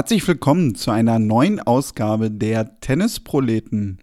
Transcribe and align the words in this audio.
Herzlich 0.00 0.26
willkommen 0.26 0.76
zu 0.76 0.90
einer 0.92 1.18
neuen 1.18 1.60
Ausgabe 1.60 2.30
der 2.30 2.80
Tennisproleten. 2.80 3.98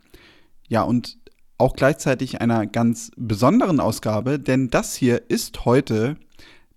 Ja, 0.68 0.84
und 0.84 1.18
auch 1.57 1.75
gleichzeitig 1.75 2.39
einer 2.39 2.68
ganz 2.68 3.10
besonderen 3.18 3.79
Ausgabe, 3.79 4.38
denn 4.38 4.69
das 4.69 4.96
hier 4.96 5.28
ist 5.32 5.65
heute 5.65 6.15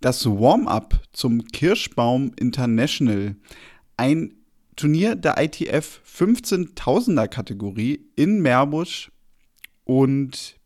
das 0.00 0.24
Warm-up 0.24 1.02
zum 1.12 1.44
Kirschbaum 1.48 2.32
International. 2.40 3.36
Ein 3.98 4.32
Turnier 4.74 5.16
der 5.16 5.36
ITF 5.36 6.00
15.000er 6.10 7.28
Kategorie 7.28 8.08
in 8.16 8.40
Meerbusch. 8.40 9.12
Und 9.84 10.56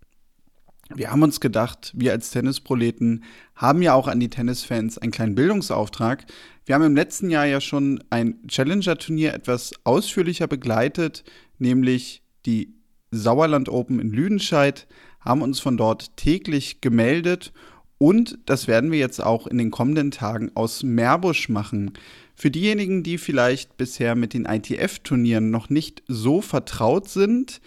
wir 0.95 1.11
haben 1.11 1.23
uns 1.23 1.41
gedacht, 1.41 1.93
wir 1.97 2.13
als 2.13 2.31
Tennisproleten 2.31 3.25
haben 3.55 3.81
ja 3.81 3.95
auch 3.95 4.07
an 4.07 4.21
die 4.21 4.29
Tennisfans 4.29 4.99
einen 4.99 5.13
kleinen 5.13 5.35
Bildungsauftrag. 5.35 6.27
Wir 6.67 6.75
haben 6.75 6.85
im 6.85 6.97
letzten 6.97 7.31
Jahr 7.31 7.47
ja 7.47 7.61
schon 7.61 8.03
ein 8.11 8.47
Challenger-Turnier 8.49 9.33
etwas 9.33 9.73
ausführlicher 9.85 10.47
begleitet, 10.47 11.25
nämlich 11.59 12.23
die 12.45 12.75
Sauerland 13.11 13.69
Open 13.69 14.01
in 14.01 14.11
Lüdenscheid, 14.11 14.87
haben 15.21 15.43
uns 15.43 15.61
von 15.61 15.77
dort 15.77 16.17
täglich 16.17 16.83
gemeldet 16.83 17.53
und 17.97 18.39
das 18.45 18.69
werden 18.69 18.91
wir 18.91 18.99
jetzt 18.99 19.23
auch 19.23 19.47
in 19.47 19.57
den 19.57 19.71
kommenden 19.71 20.11
Tagen 20.11 20.51
aus 20.55 20.83
Meerbusch 20.83 21.49
machen. 21.49 21.93
Für 22.35 22.51
diejenigen, 22.51 23.03
die 23.03 23.17
vielleicht 23.17 23.77
bisher 23.77 24.17
mit 24.17 24.35
den 24.35 24.45
ITF-Turnieren 24.45 25.51
noch 25.51 25.71
nicht 25.71 26.03
so 26.09 26.43
vertraut 26.43 27.09
sind, 27.09 27.61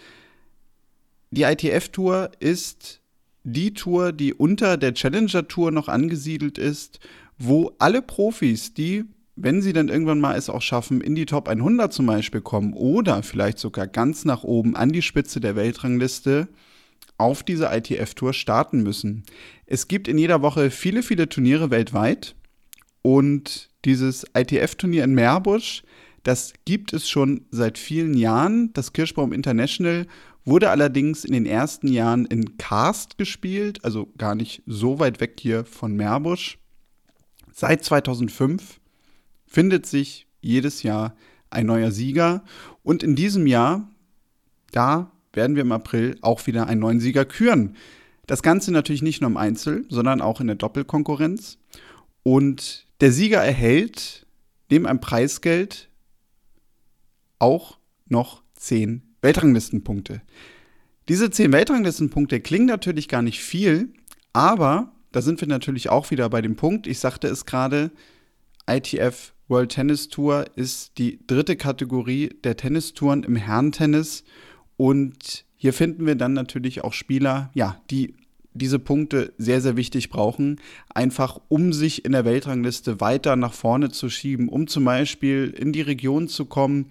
die 1.30 1.42
ITF-Tour 1.42 2.30
ist 2.38 3.00
die 3.44 3.74
Tour, 3.74 4.12
die 4.12 4.34
unter 4.34 4.76
der 4.76 4.94
Challenger 4.94 5.48
Tour 5.48 5.70
noch 5.70 5.88
angesiedelt 5.88 6.58
ist, 6.58 7.00
wo 7.38 7.72
alle 7.78 8.02
Profis, 8.02 8.74
die, 8.74 9.04
wenn 9.36 9.62
sie 9.62 9.72
dann 9.72 9.88
irgendwann 9.88 10.20
mal 10.20 10.36
es 10.36 10.50
auch 10.50 10.62
schaffen, 10.62 11.00
in 11.00 11.14
die 11.14 11.26
Top 11.26 11.48
100 11.48 11.92
zum 11.92 12.06
Beispiel 12.06 12.40
kommen 12.40 12.72
oder 12.72 13.22
vielleicht 13.22 13.58
sogar 13.58 13.86
ganz 13.86 14.24
nach 14.24 14.42
oben 14.42 14.74
an 14.76 14.90
die 14.90 15.02
Spitze 15.02 15.40
der 15.40 15.56
Weltrangliste, 15.56 16.48
auf 17.16 17.42
diese 17.42 17.66
ITF-Tour 17.66 18.32
starten 18.32 18.82
müssen. 18.82 19.24
Es 19.66 19.88
gibt 19.88 20.08
in 20.08 20.18
jeder 20.18 20.40
Woche 20.40 20.70
viele, 20.70 21.02
viele 21.02 21.28
Turniere 21.28 21.70
weltweit 21.70 22.36
und 23.02 23.70
dieses 23.84 24.24
ITF-Turnier 24.34 25.04
in 25.04 25.14
Meerbusch, 25.14 25.82
das 26.22 26.52
gibt 26.64 26.92
es 26.92 27.08
schon 27.08 27.46
seit 27.50 27.78
vielen 27.78 28.14
Jahren, 28.14 28.72
das 28.72 28.92
Kirschbaum 28.92 29.32
International 29.32 30.06
wurde 30.48 30.70
allerdings 30.70 31.24
in 31.24 31.32
den 31.32 31.46
ersten 31.46 31.88
Jahren 31.88 32.24
in 32.24 32.56
Karst 32.56 33.18
gespielt, 33.18 33.84
also 33.84 34.08
gar 34.16 34.34
nicht 34.34 34.62
so 34.66 34.98
weit 34.98 35.20
weg 35.20 35.38
hier 35.38 35.64
von 35.64 35.94
Meerbusch. 35.94 36.58
Seit 37.52 37.84
2005 37.84 38.80
findet 39.46 39.86
sich 39.86 40.26
jedes 40.40 40.82
Jahr 40.82 41.14
ein 41.50 41.66
neuer 41.66 41.90
Sieger 41.90 42.44
und 42.82 43.02
in 43.02 43.14
diesem 43.14 43.46
Jahr, 43.46 43.90
da 44.72 45.10
werden 45.32 45.56
wir 45.56 45.62
im 45.62 45.72
April 45.72 46.16
auch 46.22 46.46
wieder 46.46 46.66
einen 46.66 46.80
neuen 46.80 47.00
Sieger 47.00 47.24
küren. 47.24 47.76
Das 48.26 48.42
Ganze 48.42 48.72
natürlich 48.72 49.02
nicht 49.02 49.20
nur 49.20 49.30
im 49.30 49.36
Einzel, 49.36 49.84
sondern 49.88 50.20
auch 50.20 50.40
in 50.40 50.46
der 50.46 50.56
Doppelkonkurrenz. 50.56 51.58
Und 52.22 52.86
der 53.00 53.12
Sieger 53.12 53.42
erhält 53.42 54.26
neben 54.70 54.86
einem 54.86 55.00
Preisgeld 55.00 55.88
auch 57.38 57.78
noch 58.06 58.42
10 58.54 59.07
Weltranglistenpunkte. 59.22 60.22
Diese 61.08 61.30
10 61.30 61.52
Weltranglistenpunkte 61.52 62.40
klingen 62.40 62.66
natürlich 62.66 63.08
gar 63.08 63.22
nicht 63.22 63.40
viel, 63.40 63.92
aber 64.32 64.92
da 65.12 65.22
sind 65.22 65.40
wir 65.40 65.48
natürlich 65.48 65.88
auch 65.88 66.10
wieder 66.10 66.28
bei 66.28 66.42
dem 66.42 66.56
Punkt, 66.56 66.86
ich 66.86 66.98
sagte 66.98 67.28
es 67.28 67.46
gerade, 67.46 67.90
ITF 68.68 69.32
World 69.48 69.70
Tennis 69.70 70.08
Tour 70.08 70.44
ist 70.56 70.98
die 70.98 71.18
dritte 71.26 71.56
Kategorie 71.56 72.28
der 72.44 72.56
Tennistouren 72.56 73.22
im 73.24 73.36
Herrentennis 73.36 74.24
und 74.76 75.46
hier 75.56 75.72
finden 75.72 76.06
wir 76.06 76.14
dann 76.14 76.34
natürlich 76.34 76.84
auch 76.84 76.92
Spieler, 76.92 77.50
ja, 77.54 77.80
die 77.90 78.14
diese 78.52 78.78
Punkte 78.78 79.32
sehr, 79.38 79.60
sehr 79.60 79.76
wichtig 79.76 80.10
brauchen, 80.10 80.60
einfach 80.94 81.40
um 81.48 81.72
sich 81.72 82.04
in 82.04 82.12
der 82.12 82.24
Weltrangliste 82.24 83.00
weiter 83.00 83.36
nach 83.36 83.52
vorne 83.52 83.90
zu 83.90 84.10
schieben, 84.10 84.48
um 84.48 84.66
zum 84.66 84.84
Beispiel 84.84 85.54
in 85.56 85.72
die 85.72 85.80
Region 85.80 86.28
zu 86.28 86.44
kommen, 86.44 86.86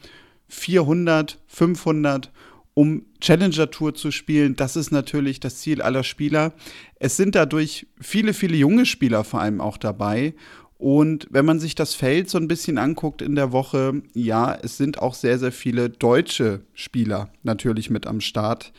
400, 0.50 1.40
500, 1.48 2.32
um 2.74 3.06
Challenger 3.20 3.72
Tour 3.72 3.96
zu 3.96 4.12
spielen. 4.12 4.56
Das 4.56 4.76
ist 4.76 4.92
natürlich 4.92 5.40
das 5.40 5.58
Ziel 5.58 5.82
aller 5.82 6.04
Spieler. 6.04 6.54
Es 7.00 7.18
sind 7.18 7.36
dadurch 7.36 7.88
viele, 8.00 8.34
viele 8.34 8.56
junge 8.56 8.86
Spieler 8.86 9.24
vor 9.24 9.42
allem 9.42 9.62
auch 9.62 9.78
dabei. 9.78 10.36
Und 10.78 11.28
wenn 11.32 11.46
man 11.46 11.60
sich 11.60 11.74
das 11.74 11.96
Feld 11.96 12.30
so 12.30 12.38
ein 12.38 12.48
bisschen 12.48 12.78
anguckt 12.78 13.24
in 13.24 13.36
der 13.36 13.52
Woche, 13.52 14.04
ja, 14.14 14.54
es 14.54 14.78
sind 14.78 15.00
auch 15.00 15.16
sehr, 15.16 15.40
sehr 15.40 15.52
viele 15.52 15.90
deutsche 15.90 16.62
Spieler 16.76 17.30
natürlich 17.42 17.90
mit 17.90 18.06
am 18.06 18.22
Start. 18.22 18.74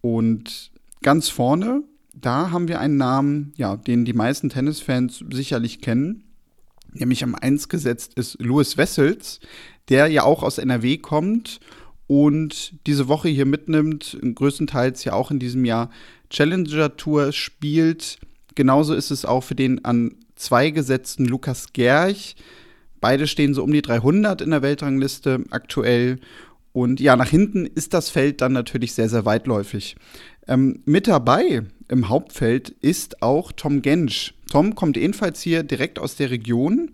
Und 0.00 0.72
ganz 1.00 1.28
vorne, 1.28 1.84
da 2.12 2.50
haben 2.50 2.66
wir 2.66 2.80
einen 2.80 2.96
Namen, 2.96 3.52
ja, 3.56 3.76
den 3.76 4.04
die 4.04 4.14
meisten 4.14 4.48
Tennisfans 4.48 5.24
sicherlich 5.32 5.80
kennen. 5.80 6.24
Nämlich 6.92 7.22
am 7.22 7.34
1 7.34 7.68
gesetzt 7.68 8.14
ist 8.14 8.36
Louis 8.40 8.76
Wessels, 8.76 9.40
der 9.88 10.08
ja 10.08 10.24
auch 10.24 10.42
aus 10.42 10.58
NRW 10.58 10.98
kommt 10.98 11.60
und 12.06 12.74
diese 12.86 13.08
Woche 13.08 13.28
hier 13.28 13.46
mitnimmt, 13.46 14.18
größtenteils 14.34 15.04
ja 15.04 15.14
auch 15.14 15.30
in 15.30 15.38
diesem 15.38 15.64
Jahr 15.64 15.90
Challenger 16.30 16.96
Tour 16.96 17.32
spielt. 17.32 18.18
Genauso 18.54 18.94
ist 18.94 19.10
es 19.10 19.24
auch 19.24 19.42
für 19.42 19.54
den 19.54 19.84
an 19.84 20.16
zwei 20.36 20.70
gesetzten 20.70 21.24
Lukas 21.24 21.72
Gerch. 21.72 22.36
Beide 23.00 23.26
stehen 23.26 23.54
so 23.54 23.64
um 23.64 23.72
die 23.72 23.82
300 23.82 24.40
in 24.40 24.50
der 24.50 24.62
Weltrangliste 24.62 25.44
aktuell. 25.50 26.18
Und 26.72 27.00
ja, 27.00 27.16
nach 27.16 27.28
hinten 27.28 27.66
ist 27.66 27.94
das 27.94 28.10
Feld 28.10 28.40
dann 28.40 28.52
natürlich 28.52 28.94
sehr, 28.94 29.08
sehr 29.08 29.24
weitläufig. 29.24 29.96
Ähm, 30.48 30.82
mit 30.84 31.06
dabei 31.06 31.62
im 31.88 32.08
Hauptfeld 32.08 32.70
ist 32.80 33.22
auch 33.22 33.52
Tom 33.52 33.82
Gensch. 33.82 34.34
Tom 34.50 34.74
kommt 34.74 34.96
ebenfalls 34.96 35.42
hier 35.42 35.62
direkt 35.62 35.98
aus 35.98 36.16
der 36.16 36.30
Region 36.30 36.90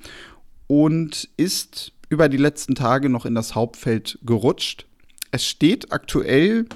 und 0.66 1.28
ist 1.37 1.93
über 2.08 2.28
die 2.28 2.36
letzten 2.36 2.74
Tage 2.74 3.08
noch 3.08 3.26
in 3.26 3.34
das 3.34 3.54
Hauptfeld 3.54 4.19
gerutscht. 4.24 4.86
Es 5.30 5.46
steht 5.46 5.92
aktuell 5.92 6.66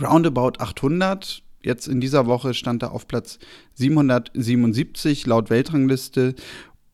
roundabout 0.00 0.58
800. 0.58 1.42
Jetzt 1.62 1.86
in 1.86 2.00
dieser 2.00 2.26
Woche 2.26 2.54
stand 2.54 2.82
er 2.82 2.92
auf 2.92 3.06
Platz 3.06 3.38
777 3.74 5.26
laut 5.26 5.48
Weltrangliste. 5.48 6.34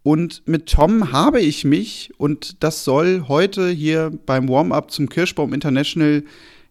Und 0.02 0.42
mit 0.46 0.66
Tom 0.66 1.12
habe 1.12 1.40
ich 1.40 1.64
mich, 1.64 2.12
und 2.16 2.62
das 2.62 2.84
soll 2.84 3.24
heute 3.28 3.68
hier 3.70 4.10
beim 4.26 4.48
Warm-up 4.48 4.90
zum 4.90 5.08
Kirschbaum 5.08 5.52
International, 5.52 6.24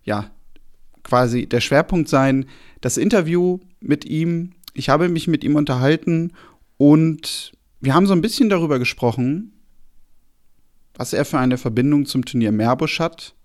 ja, 0.04 0.32
quasi 1.04 1.46
der 1.46 1.62
Schwerpunkt 1.62 2.10
sein, 2.10 2.46
das 2.82 2.98
Interview 2.98 3.60
mit 3.80 4.06
ihm. 4.06 4.52
Ich 4.74 4.90
habe 4.90 5.10
mich 5.10 5.28
mit 5.28 5.44
ihm 5.44 5.56
unterhalten 5.56 6.32
und 6.78 7.52
wir 7.80 7.94
haben 7.94 8.08
so 8.08 8.14
ein 8.14 8.22
bisschen 8.22 8.50
darüber 8.50 8.80
gesprochen, 8.80 9.54
was 10.98 11.14
er 11.14 11.26
für 11.26 11.38
eine 11.38 11.58
Verbindung 11.58 12.06
zum 12.06 12.26
Turnier 12.26 12.52
Meerbusch 12.52 13.00
hat, 13.00 13.36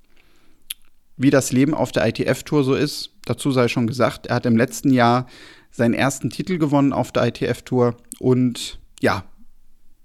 wie 1.16 1.30
das 1.30 1.52
Leben 1.52 1.74
auf 1.74 1.92
der 1.92 2.06
ITF-Tour 2.08 2.64
so 2.64 2.74
ist. 2.74 3.10
Dazu 3.26 3.52
sei 3.52 3.68
schon 3.68 3.86
gesagt, 3.86 4.26
er 4.26 4.36
hat 4.36 4.46
im 4.46 4.56
letzten 4.56 4.90
Jahr 4.90 5.26
seinen 5.70 5.94
ersten 5.94 6.30
Titel 6.30 6.58
gewonnen 6.58 6.92
auf 6.92 7.12
der 7.12 7.26
ITF-Tour 7.26 7.96
und 8.18 8.80
ja, 9.00 9.24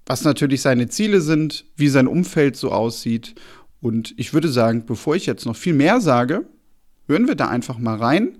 was 0.06 0.24
natürlich 0.24 0.62
seine 0.62 0.88
Ziele 0.88 1.20
sind, 1.20 1.64
wie 1.76 1.88
sein 1.88 2.06
Umfeld 2.06 2.56
so 2.56 2.70
aussieht. 2.70 3.34
Und 3.80 4.14
ich 4.16 4.32
würde 4.32 4.48
sagen, 4.48 4.86
bevor 4.86 5.16
ich 5.16 5.26
jetzt 5.26 5.46
noch 5.46 5.56
viel 5.56 5.74
mehr 5.74 6.00
sage, 6.00 6.46
hören 7.06 7.28
wir 7.28 7.34
da 7.34 7.48
einfach 7.48 7.78
mal 7.78 7.96
rein. 7.96 8.38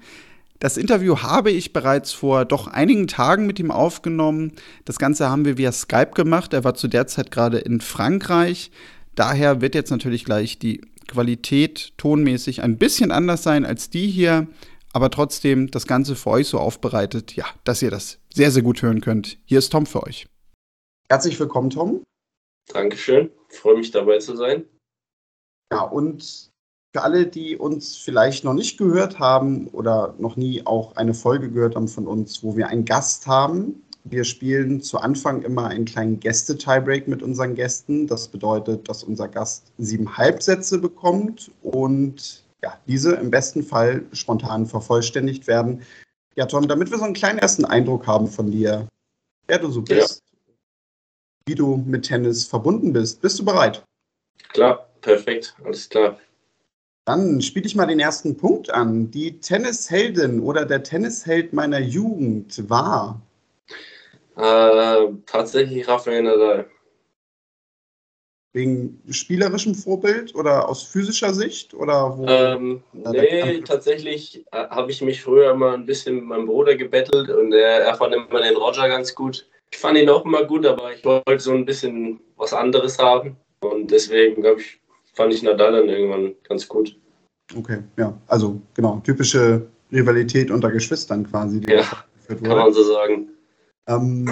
Das 0.60 0.76
Interview 0.76 1.18
habe 1.18 1.50
ich 1.50 1.72
bereits 1.72 2.12
vor 2.12 2.44
doch 2.44 2.66
einigen 2.66 3.06
Tagen 3.06 3.46
mit 3.46 3.60
ihm 3.60 3.70
aufgenommen. 3.70 4.52
Das 4.84 4.98
Ganze 4.98 5.30
haben 5.30 5.44
wir 5.44 5.56
via 5.56 5.70
Skype 5.70 6.12
gemacht. 6.14 6.52
Er 6.52 6.64
war 6.64 6.74
zu 6.74 6.88
der 6.88 7.06
Zeit 7.06 7.30
gerade 7.30 7.58
in 7.58 7.80
Frankreich. 7.80 8.72
Daher 9.18 9.60
wird 9.60 9.74
jetzt 9.74 9.90
natürlich 9.90 10.24
gleich 10.24 10.60
die 10.60 10.80
Qualität 11.08 11.92
tonmäßig 11.96 12.62
ein 12.62 12.78
bisschen 12.78 13.10
anders 13.10 13.42
sein 13.42 13.66
als 13.66 13.90
die 13.90 14.06
hier, 14.06 14.46
aber 14.92 15.10
trotzdem 15.10 15.72
das 15.72 15.88
Ganze 15.88 16.14
für 16.14 16.30
euch 16.30 16.46
so 16.46 16.60
aufbereitet, 16.60 17.34
ja, 17.34 17.44
dass 17.64 17.82
ihr 17.82 17.90
das 17.90 18.20
sehr, 18.32 18.52
sehr 18.52 18.62
gut 18.62 18.80
hören 18.80 19.00
könnt. 19.00 19.38
Hier 19.44 19.58
ist 19.58 19.70
Tom 19.70 19.86
für 19.86 20.04
euch. 20.04 20.28
Herzlich 21.10 21.40
willkommen, 21.40 21.70
Tom. 21.70 22.04
Dankeschön. 22.72 23.32
Freue 23.48 23.78
mich 23.78 23.90
dabei 23.90 24.18
zu 24.18 24.36
sein. 24.36 24.64
Ja, 25.72 25.82
und 25.82 26.52
für 26.94 27.02
alle, 27.02 27.26
die 27.26 27.56
uns 27.56 27.96
vielleicht 27.96 28.44
noch 28.44 28.54
nicht 28.54 28.78
gehört 28.78 29.18
haben 29.18 29.66
oder 29.66 30.14
noch 30.20 30.36
nie 30.36 30.64
auch 30.64 30.94
eine 30.94 31.12
Folge 31.12 31.50
gehört 31.50 31.74
haben 31.74 31.88
von 31.88 32.06
uns, 32.06 32.44
wo 32.44 32.56
wir 32.56 32.68
einen 32.68 32.84
Gast 32.84 33.26
haben, 33.26 33.82
wir 34.04 34.24
spielen 34.24 34.80
zu 34.80 34.98
Anfang 34.98 35.42
immer 35.42 35.66
einen 35.66 35.84
kleinen 35.84 36.20
Gäste-Tiebreak 36.20 37.08
mit 37.08 37.22
unseren 37.22 37.54
Gästen. 37.54 38.06
Das 38.06 38.28
bedeutet, 38.28 38.88
dass 38.88 39.04
unser 39.04 39.28
Gast 39.28 39.72
sieben 39.78 40.16
Halbsätze 40.16 40.78
bekommt 40.78 41.50
und 41.62 42.44
ja, 42.62 42.78
diese 42.86 43.14
im 43.14 43.30
besten 43.30 43.62
Fall 43.62 44.04
spontan 44.12 44.66
vervollständigt 44.66 45.46
werden. 45.46 45.82
Ja, 46.34 46.46
Tom, 46.46 46.68
damit 46.68 46.90
wir 46.90 46.98
so 46.98 47.04
einen 47.04 47.14
kleinen 47.14 47.38
ersten 47.38 47.64
Eindruck 47.64 48.06
haben 48.06 48.28
von 48.28 48.50
dir, 48.50 48.88
wer 49.46 49.58
du 49.58 49.70
so 49.70 49.82
bist, 49.82 50.22
ja. 50.24 50.54
wie 51.46 51.54
du 51.54 51.76
mit 51.76 52.06
Tennis 52.06 52.46
verbunden 52.46 52.92
bist, 52.92 53.20
bist 53.20 53.38
du 53.38 53.44
bereit? 53.44 53.84
Klar, 54.48 54.88
perfekt, 55.00 55.54
alles 55.64 55.88
klar. 55.88 56.18
Dann 57.06 57.40
spiele 57.40 57.66
ich 57.66 57.74
mal 57.74 57.86
den 57.86 58.00
ersten 58.00 58.36
Punkt 58.36 58.70
an. 58.70 59.10
Die 59.10 59.40
Tennisheldin 59.40 60.40
oder 60.40 60.66
der 60.66 60.82
Tennisheld 60.82 61.54
meiner 61.54 61.78
Jugend 61.78 62.68
war. 62.68 63.22
Äh, 64.38 65.08
tatsächlich 65.26 65.88
Rafael 65.88 66.22
Nadal. 66.22 66.66
Wegen 68.52 69.02
spielerischem 69.10 69.74
Vorbild 69.74 70.34
oder 70.34 70.68
aus 70.68 70.84
physischer 70.84 71.34
Sicht? 71.34 71.74
Oder 71.74 72.16
wo? 72.16 72.24
Ähm, 72.26 72.82
nee, 72.92 73.60
tatsächlich 73.62 74.44
äh, 74.52 74.68
habe 74.68 74.92
ich 74.92 75.02
mich 75.02 75.22
früher 75.22 75.50
immer 75.50 75.72
ein 75.72 75.86
bisschen 75.86 76.14
mit 76.16 76.24
meinem 76.24 76.46
Bruder 76.46 76.76
gebettelt 76.76 77.30
und 77.30 77.52
er, 77.52 77.82
er 77.82 77.94
fand 77.94 78.14
immer 78.14 78.40
den 78.40 78.56
Roger 78.56 78.88
ganz 78.88 79.14
gut. 79.14 79.46
Ich 79.72 79.78
fand 79.78 79.98
ihn 79.98 80.08
auch 80.08 80.24
immer 80.24 80.44
gut, 80.44 80.64
aber 80.64 80.94
ich 80.94 81.04
wollte 81.04 81.40
so 81.40 81.52
ein 81.52 81.66
bisschen 81.66 82.20
was 82.36 82.52
anderes 82.52 82.98
haben. 82.98 83.36
Und 83.60 83.90
deswegen, 83.90 84.40
glaube 84.40 84.60
ich, 84.60 84.80
fand 85.14 85.34
ich 85.34 85.42
Nadal 85.42 85.72
dann 85.72 85.88
irgendwann 85.88 86.34
ganz 86.48 86.66
gut. 86.68 86.96
Okay, 87.56 87.82
ja. 87.96 88.16
Also 88.28 88.60
genau, 88.72 89.02
typische 89.04 89.66
Rivalität 89.90 90.52
unter 90.52 90.70
Geschwistern 90.70 91.28
quasi. 91.28 91.60
ja, 91.68 91.82
kann 92.28 92.56
man 92.56 92.72
so 92.72 92.84
sagen. 92.84 93.30
Ähm, 93.88 94.28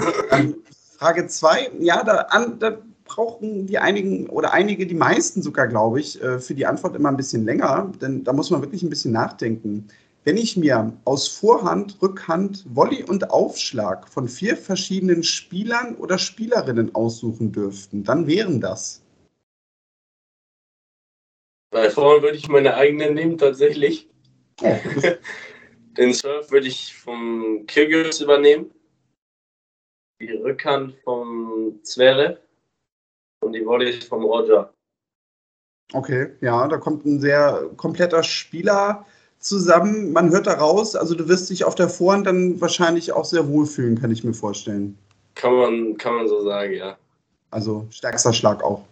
Frage 0.98 1.26
2, 1.26 1.72
ja, 1.80 2.04
da, 2.04 2.16
an, 2.28 2.58
da 2.58 2.78
brauchen 3.04 3.66
die 3.66 3.78
einigen 3.78 4.28
oder 4.28 4.52
einige, 4.52 4.86
die 4.86 4.94
meisten 4.94 5.42
sogar, 5.42 5.66
glaube 5.66 6.00
ich, 6.00 6.22
äh, 6.22 6.38
für 6.38 6.54
die 6.54 6.66
Antwort 6.66 6.94
immer 6.94 7.08
ein 7.08 7.16
bisschen 7.16 7.44
länger, 7.44 7.90
denn 8.00 8.22
da 8.24 8.32
muss 8.32 8.50
man 8.50 8.60
wirklich 8.60 8.82
ein 8.82 8.90
bisschen 8.90 9.12
nachdenken. 9.12 9.88
Wenn 10.24 10.36
ich 10.36 10.56
mir 10.56 10.92
aus 11.04 11.28
Vorhand, 11.28 12.02
Rückhand, 12.02 12.66
Volley 12.68 13.04
und 13.04 13.30
Aufschlag 13.30 14.08
von 14.08 14.28
vier 14.28 14.56
verschiedenen 14.56 15.22
Spielern 15.22 15.94
oder 15.94 16.18
Spielerinnen 16.18 16.94
aussuchen 16.94 17.52
dürften, 17.52 18.02
dann 18.04 18.26
wären 18.26 18.60
das. 18.60 19.02
Bei 21.70 21.88
Vorhand 21.90 22.22
würde 22.22 22.36
ich 22.36 22.48
meine 22.48 22.74
eigenen 22.74 23.14
nehmen, 23.14 23.38
tatsächlich. 23.38 24.08
Den 25.96 26.12
Surf 26.12 26.50
würde 26.50 26.66
ich 26.66 26.94
vom 26.94 27.64
Kyrgios 27.66 28.20
übernehmen. 28.20 28.70
Die 30.20 30.32
Rückhand 30.32 30.94
vom 31.04 31.78
Zverev 31.82 32.38
und 33.40 33.52
die 33.52 33.64
Volley 33.64 33.92
vom 34.00 34.24
Roger. 34.24 34.72
Okay, 35.92 36.32
ja, 36.40 36.66
da 36.66 36.78
kommt 36.78 37.04
ein 37.04 37.20
sehr 37.20 37.70
kompletter 37.76 38.22
Spieler 38.22 39.06
zusammen. 39.38 40.12
Man 40.12 40.30
hört 40.30 40.46
daraus, 40.46 40.96
also 40.96 41.14
du 41.14 41.28
wirst 41.28 41.50
dich 41.50 41.64
auf 41.64 41.74
der 41.74 41.88
Vorhand 41.88 42.26
dann 42.26 42.60
wahrscheinlich 42.60 43.12
auch 43.12 43.24
sehr 43.24 43.46
wohlfühlen, 43.48 44.00
kann 44.00 44.10
ich 44.10 44.24
mir 44.24 44.34
vorstellen. 44.34 44.98
Kann 45.34 45.54
man, 45.54 45.96
kann 45.96 46.14
man 46.14 46.28
so 46.28 46.42
sagen, 46.42 46.72
ja. 46.72 46.98
Also 47.50 47.86
stärkster 47.90 48.32
Schlag 48.32 48.64
auch. 48.64 48.84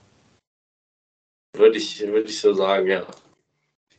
Würde 1.57 1.79
ich, 1.79 2.01
würde 2.07 2.29
ich 2.29 2.41
so 2.41 2.53
sagen, 2.53 2.87
ja. 2.87 3.07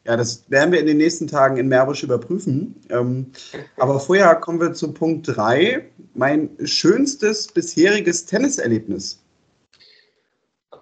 Ja, 0.05 0.15
das 0.15 0.49
werden 0.49 0.71
wir 0.71 0.79
in 0.79 0.85
den 0.85 0.97
nächsten 0.97 1.27
Tagen 1.27 1.57
in 1.57 1.67
Merbisch 1.67 2.03
überprüfen. 2.03 2.75
Ähm, 2.89 3.31
aber 3.77 3.99
vorher 3.99 4.35
kommen 4.35 4.61
wir 4.61 4.73
zu 4.73 4.93
Punkt 4.93 5.35
3. 5.35 5.83
Mein 6.13 6.49
schönstes 6.63 7.47
bisheriges 7.47 8.25
Tenniserlebnis. 8.25 9.19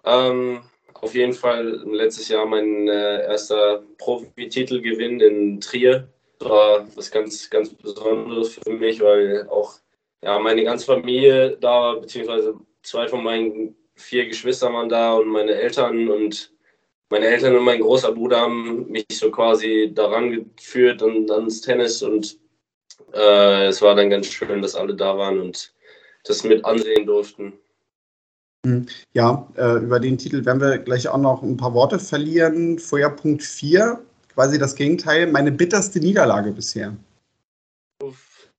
Ähm, 0.03 0.59
auf 0.95 1.15
jeden 1.15 1.33
Fall 1.33 1.83
letztes 1.85 2.27
Jahr 2.27 2.45
mein 2.45 2.89
äh, 2.89 3.23
erster 3.23 3.83
Profititelgewinn 3.97 5.21
in 5.21 5.61
Trier. 5.61 6.07
Das 6.39 6.49
war 6.49 6.87
was 6.95 7.09
ganz, 7.09 7.49
ganz 7.49 7.69
Besonderes 7.69 8.59
für 8.61 8.73
mich, 8.73 8.99
weil 8.99 9.47
auch 9.49 9.75
ja, 10.21 10.37
meine 10.39 10.63
ganze 10.65 10.85
Familie 10.85 11.57
da, 11.61 11.93
beziehungsweise 11.93 12.55
zwei 12.81 13.07
von 13.07 13.23
meinen 13.23 13.75
vier 13.95 14.27
Geschwistern 14.27 14.73
waren 14.73 14.89
da 14.89 15.13
und 15.13 15.29
meine 15.29 15.53
Eltern 15.53 16.09
und 16.09 16.52
meine 17.13 17.27
Eltern 17.27 17.55
und 17.55 17.63
mein 17.63 17.79
großer 17.79 18.11
Bruder 18.11 18.41
haben 18.41 18.89
mich 18.89 19.05
so 19.11 19.29
quasi 19.29 19.91
daran 19.93 20.51
geführt 20.55 21.03
und 21.03 21.29
ans 21.29 21.61
Tennis 21.61 22.01
und 22.01 22.39
äh, 23.13 23.67
es 23.67 23.83
war 23.83 23.93
dann 23.93 24.09
ganz 24.09 24.25
schön, 24.25 24.63
dass 24.63 24.73
alle 24.73 24.95
da 24.95 25.15
waren 25.15 25.39
und 25.39 25.71
das 26.23 26.43
mit 26.43 26.65
ansehen 26.65 27.05
durften. 27.05 27.53
Hm. 28.65 28.87
Ja, 29.13 29.47
äh, 29.57 29.83
über 29.83 29.99
den 29.99 30.17
Titel 30.17 30.43
werden 30.43 30.59
wir 30.59 30.79
gleich 30.79 31.07
auch 31.07 31.19
noch 31.19 31.43
ein 31.43 31.55
paar 31.55 31.75
Worte 31.75 31.99
verlieren. 31.99 32.79
Vorher 32.79 33.11
Punkt 33.11 33.43
4, 33.43 34.03
quasi 34.33 34.57
das 34.57 34.73
Gegenteil, 34.75 35.27
meine 35.27 35.51
bitterste 35.51 35.99
Niederlage 35.99 36.51
bisher. 36.51 36.97
Uff. 38.01 38.49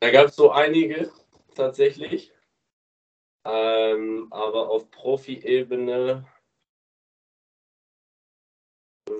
Da 0.00 0.10
gab 0.10 0.28
es 0.28 0.36
so 0.36 0.50
einige 0.50 1.10
tatsächlich. 1.54 2.32
Ähm, 3.44 4.28
aber 4.30 4.70
auf 4.70 4.90
Profi-Ebene 4.90 6.24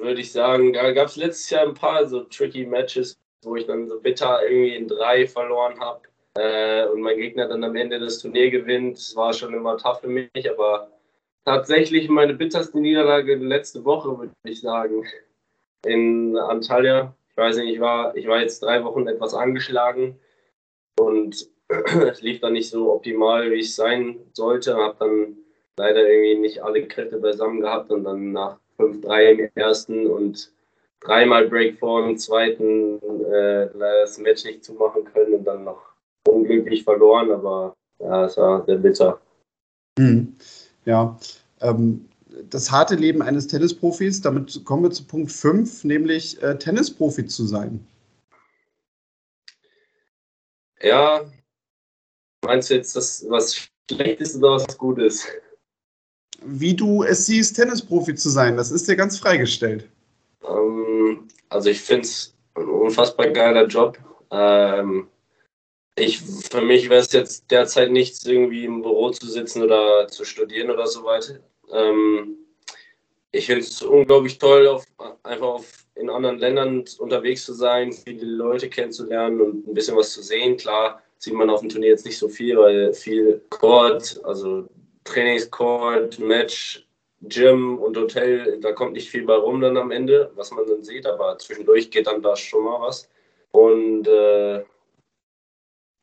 würde 0.01 0.21
ich 0.21 0.33
sagen, 0.33 0.73
da 0.73 0.93
gab 0.93 1.09
es 1.09 1.17
letztes 1.17 1.51
Jahr 1.51 1.67
ein 1.67 1.75
paar 1.75 2.07
so 2.07 2.21
tricky 2.25 2.67
Matches, 2.67 3.19
wo 3.43 3.57
ich 3.57 3.67
dann 3.67 3.89
so 3.89 4.01
bitter 4.01 4.43
irgendwie 4.43 4.75
in 4.75 4.89
drei 4.89 5.27
verloren 5.27 5.79
habe 5.81 6.01
äh, 6.35 6.87
und 6.87 7.01
mein 7.01 7.17
Gegner 7.17 7.49
dann 7.49 7.65
am 7.65 7.77
Ende 7.77 7.99
das 7.99 8.19
Turnier 8.19 8.51
gewinnt. 8.51 8.97
Das 8.97 9.17
war 9.17 9.33
schon 9.33 9.55
immer 9.55 9.77
tough 9.77 10.01
für 10.01 10.09
mich, 10.09 10.51
aber 10.51 10.91
tatsächlich 11.45 12.09
meine 12.09 12.35
bitterste 12.35 12.79
Niederlage 12.79 13.37
letzte 13.37 13.85
Woche, 13.85 14.19
würde 14.19 14.33
ich 14.45 14.61
sagen, 14.61 15.07
in 15.85 16.37
Antalya. 16.37 17.15
Ich 17.31 17.37
weiß 17.37 17.57
nicht, 17.57 17.75
ich 17.75 17.81
war, 17.81 18.17
ich 18.17 18.27
war 18.27 18.41
jetzt 18.41 18.63
drei 18.63 18.85
Wochen 18.85 19.07
etwas 19.07 19.35
angeschlagen 19.35 20.19
und 20.99 21.49
es 21.69 22.21
lief 22.23 22.41
dann 22.41 22.53
nicht 22.53 22.71
so 22.71 22.93
optimal, 22.93 23.51
wie 23.51 23.61
es 23.61 23.77
sein 23.77 24.19
sollte. 24.33 24.77
Habe 24.77 24.97
dann 24.99 25.37
leider 25.77 26.09
irgendwie 26.09 26.39
nicht 26.39 26.63
alle 26.63 26.87
Kräfte 26.87 27.19
beisammen 27.19 27.61
gehabt 27.61 27.91
und 27.91 28.05
dann 28.05 28.33
nach 28.33 28.59
5-3 28.79 29.31
im 29.31 29.51
ersten 29.55 30.07
und 30.07 30.53
dreimal 31.01 31.49
Break 31.49 31.79
vor 31.79 32.07
im 32.07 32.17
zweiten 32.17 33.01
äh, 33.33 33.69
das 33.79 34.19
Match 34.19 34.45
nicht 34.45 34.65
zumachen 34.65 35.05
können 35.05 35.35
und 35.35 35.45
dann 35.45 35.65
noch 35.65 35.83
unglücklich 36.27 36.85
verloren, 36.85 37.31
aber 37.31 37.75
ja, 37.99 38.25
es 38.25 38.37
war 38.37 38.65
sehr 38.65 38.79
bitter. 38.79 39.21
Mhm. 39.99 40.37
Ja, 40.85 41.19
ähm, 41.61 42.09
das 42.49 42.71
harte 42.71 42.95
Leben 42.95 43.23
eines 43.23 43.47
Tennisprofis, 43.47 44.21
damit 44.21 44.65
kommen 44.65 44.85
wir 44.85 44.91
zu 44.91 45.05
Punkt 45.05 45.33
5, 45.33 45.85
nämlich 45.85 46.43
äh, 46.43 46.57
Tennisprofi 46.59 47.27
zu 47.27 47.45
sein. 47.45 47.87
Ja, 50.83 51.25
meinst 52.45 52.71
du 52.71 52.75
jetzt 52.75 52.97
das, 52.97 53.27
was 53.29 53.69
schlecht 53.91 54.21
ist 54.21 54.37
oder 54.37 54.53
was 54.53 54.79
gut 54.79 54.99
ist? 54.99 55.29
Wie 56.45 56.75
du 56.75 57.03
es 57.03 57.27
siehst, 57.27 57.57
Tennisprofi 57.57 58.15
zu 58.15 58.31
sein, 58.31 58.57
das 58.57 58.71
ist 58.71 58.89
dir 58.89 58.97
ganz 58.97 59.19
freigestellt. 59.19 59.87
Ähm, 60.47 61.29
also 61.49 61.71
ich 61.71 61.81
finde 61.81 62.03
es 62.03 62.35
ein 62.55 62.69
unfassbar 62.69 63.29
geiler 63.29 63.67
Job. 63.67 63.99
Ähm, 64.31 65.09
ich, 65.97 66.21
für 66.21 66.63
mich 66.63 66.89
wäre 66.89 67.01
es 67.01 67.13
jetzt 67.13 67.51
derzeit 67.51 67.91
nichts, 67.91 68.25
irgendwie 68.25 68.65
im 68.65 68.83
Büro 68.83 69.11
zu 69.11 69.27
sitzen 69.29 69.63
oder 69.63 70.09
zu 70.09 70.25
studieren 70.25 70.71
oder 70.71 70.87
so 70.87 71.05
weiter. 71.05 71.41
Ähm, 71.73 72.37
ich 73.33 73.47
finde 73.47 73.63
es 73.63 73.83
unglaublich 73.83 74.39
toll, 74.39 74.67
auf, 74.67 74.85
einfach 75.23 75.47
auf, 75.47 75.85
in 75.95 76.11
anderen 76.11 76.39
Ländern 76.39 76.85
unterwegs 76.99 77.45
zu 77.45 77.53
sein, 77.53 77.93
viele 77.93 78.25
Leute 78.25 78.69
kennenzulernen 78.69 79.41
und 79.41 79.67
ein 79.67 79.75
bisschen 79.75 79.97
was 79.97 80.13
zu 80.13 80.23
sehen. 80.23 80.57
Klar 80.57 81.03
sieht 81.19 81.35
man 81.35 81.51
auf 81.51 81.61
dem 81.61 81.69
Turnier 81.69 81.91
jetzt 81.91 82.07
nicht 82.07 82.19
so 82.19 82.29
viel, 82.29 82.57
weil 82.57 82.93
viel 82.95 83.43
Court, 83.51 84.19
also 84.25 84.67
Trainingscourt, 85.05 86.19
Match, 86.19 86.87
Gym 87.23 87.79
und 87.79 87.97
Hotel, 87.97 88.59
da 88.61 88.73
kommt 88.73 88.95
nicht 88.95 89.11
viel 89.11 89.25
bei 89.25 89.35
rum 89.35 89.61
dann 89.61 89.77
am 89.77 89.91
Ende, 89.91 90.31
was 90.37 90.51
man 90.51 90.67
dann 90.67 90.83
sieht, 90.83 91.07
aber 91.07 91.37
zwischendurch 91.39 91.91
geht 91.91 92.07
dann 92.07 92.23
da 92.23 92.35
schon 92.35 92.65
mal 92.65 92.81
was. 92.81 93.09
Und 93.53 94.07
äh, 94.09 94.65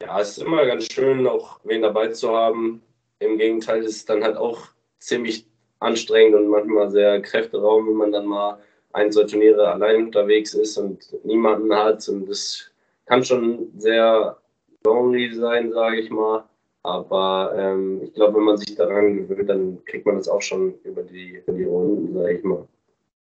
ja, 0.02 0.20
es 0.20 0.38
ist 0.38 0.44
immer 0.44 0.66
ganz 0.66 0.92
schön, 0.92 1.26
auch 1.26 1.60
wen 1.64 1.82
dabei 1.82 2.10
zu 2.10 2.30
haben. 2.30 2.84
Im 3.20 3.38
Gegenteil 3.38 3.84
ist 3.84 3.96
es 3.96 4.06
dann 4.06 4.24
halt 4.24 4.38
auch 4.38 4.60
ziemlich 5.00 5.48
anstrengend 5.80 6.36
und 6.36 6.48
manchmal 6.48 6.90
sehr 6.90 7.22
kräfteraum, 7.22 7.88
wenn 7.88 7.96
man 7.96 8.12
dann 8.12 8.26
mal 8.28 8.60
ein, 8.94 9.12
zwei 9.12 9.24
Turniere 9.24 9.68
allein 9.68 10.06
unterwegs 10.06 10.54
ist 10.54 10.78
und 10.78 11.14
niemanden 11.24 11.74
hat. 11.74 12.08
Und 12.10 12.28
das 12.28 12.72
kann 13.06 13.24
schon 13.24 13.72
sehr 13.78 14.38
lonely 14.86 15.34
sein, 15.34 15.72
sage 15.72 16.00
ich 16.00 16.10
mal. 16.10 16.44
Aber 16.84 17.54
ähm, 17.58 18.02
ich 18.04 18.14
glaube, 18.14 18.38
wenn 18.38 18.46
man 18.46 18.58
sich 18.58 18.76
daran 18.76 19.18
gewöhnt, 19.18 19.50
dann 19.50 19.84
kriegt 19.86 20.06
man 20.06 20.16
das 20.16 20.28
auch 20.28 20.42
schon 20.42 20.76
über 20.84 21.04
die, 21.04 21.38
über 21.46 21.54
die 21.54 21.66
Runden, 21.66 22.14
sage 22.14 22.38
ich 22.38 22.44
mal. 22.44 22.68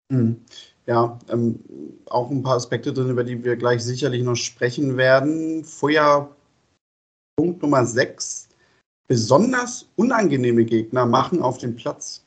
Mhm. 0.10 0.42
Ja, 0.86 1.18
ähm, 1.30 1.60
auch 2.08 2.30
ein 2.30 2.44
paar 2.44 2.58
Aspekte 2.58 2.92
drin, 2.92 3.10
über 3.10 3.24
die 3.24 3.44
wir 3.44 3.56
gleich 3.56 3.84
sicherlich 3.84 4.22
noch 4.24 4.36
sprechen 4.36 4.98
werden. 4.98 5.64
Vorher 5.64 6.30
Punkt 7.38 7.62
Nummer 7.62 7.86
6. 7.86 8.50
Besonders 9.08 9.90
unangenehme 9.96 10.66
Gegner 10.66 11.06
machen 11.06 11.42
auf 11.42 11.58
dem 11.58 11.76
Platz. 11.76 12.26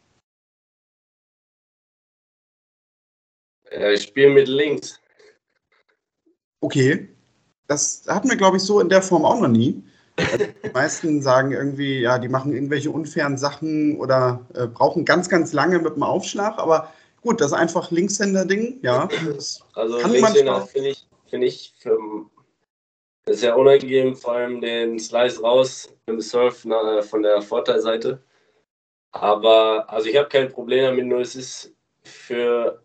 ich 3.70 4.02
spiele 4.04 4.30
mit 4.30 4.48
links. 4.48 5.00
Okay. 6.60 7.08
Das 7.66 8.04
hatten 8.06 8.30
wir, 8.30 8.36
glaube 8.36 8.58
ich, 8.58 8.62
so 8.62 8.80
in 8.80 8.88
der 8.88 9.02
Form 9.02 9.24
auch 9.24 9.40
noch 9.40 9.48
nie. 9.48 9.82
Die 10.18 10.70
meisten 10.72 11.22
sagen 11.22 11.52
irgendwie, 11.52 12.00
ja, 12.00 12.18
die 12.18 12.28
machen 12.28 12.52
irgendwelche 12.52 12.90
unfairen 12.90 13.36
Sachen 13.36 13.98
oder 13.98 14.40
äh, 14.54 14.66
brauchen 14.66 15.04
ganz, 15.04 15.28
ganz 15.28 15.52
lange 15.52 15.78
mit 15.78 15.96
dem 15.96 16.02
Aufschlag, 16.02 16.58
aber 16.58 16.92
gut, 17.22 17.40
das 17.40 17.48
ist 17.48 17.58
einfach 17.58 17.90
Linkshänder-Ding, 17.90 18.78
ja. 18.82 19.08
Also 19.74 19.98
Linkshänder 20.06 20.62
finde 20.62 20.90
ich, 20.90 21.06
find 21.28 21.44
ich 21.44 21.74
für, 21.78 21.98
sehr 23.28 23.58
unangenehm, 23.58 24.14
vor 24.14 24.34
allem 24.34 24.60
den 24.60 24.98
Slice 24.98 25.40
raus 25.40 25.92
im 26.06 26.20
Surf 26.20 26.64
na, 26.64 27.02
von 27.02 27.22
der 27.22 27.42
Vorteilseite. 27.42 28.22
Aber 29.12 29.90
also 29.90 30.08
ich 30.08 30.16
habe 30.16 30.28
kein 30.28 30.48
Problem 30.48 30.84
damit, 30.84 31.06
nur 31.06 31.20
es 31.20 31.34
ist 31.34 31.74
für 32.04 32.80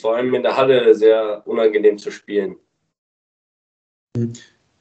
vor 0.00 0.16
allem 0.16 0.34
in 0.34 0.42
der 0.42 0.56
Halle 0.56 0.94
sehr 0.94 1.42
unangenehm 1.46 1.98
zu 1.98 2.10
spielen. 2.10 2.56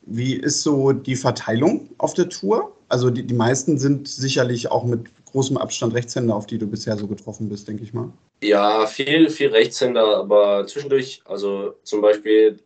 Wie 0.10 0.36
ist 0.36 0.64
so 0.64 0.94
die 0.94 1.16
Verteilung 1.16 1.90
auf 1.98 2.14
der 2.14 2.30
Tour? 2.30 2.74
Also 2.88 3.10
die, 3.10 3.24
die 3.24 3.34
meisten 3.34 3.78
sind 3.78 4.08
sicherlich 4.08 4.72
auch 4.72 4.86
mit 4.86 5.10
großem 5.26 5.58
Abstand 5.58 5.94
Rechtshänder, 5.94 6.34
auf 6.34 6.48
die 6.48 6.58
du 6.58 6.66
bisher 6.66 6.98
so 6.98 7.08
getroffen 7.08 7.50
bist, 7.50 7.68
denke 7.68 7.84
ich 7.84 7.94
mal. 7.94 8.12
Ja, 8.42 8.88
viel, 8.88 9.30
viel 9.30 9.50
Rechtshänder, 9.50 10.18
aber 10.18 10.66
zwischendurch, 10.66 11.22
also 11.26 11.76
zum 11.84 12.02
Beispiel 12.02 12.58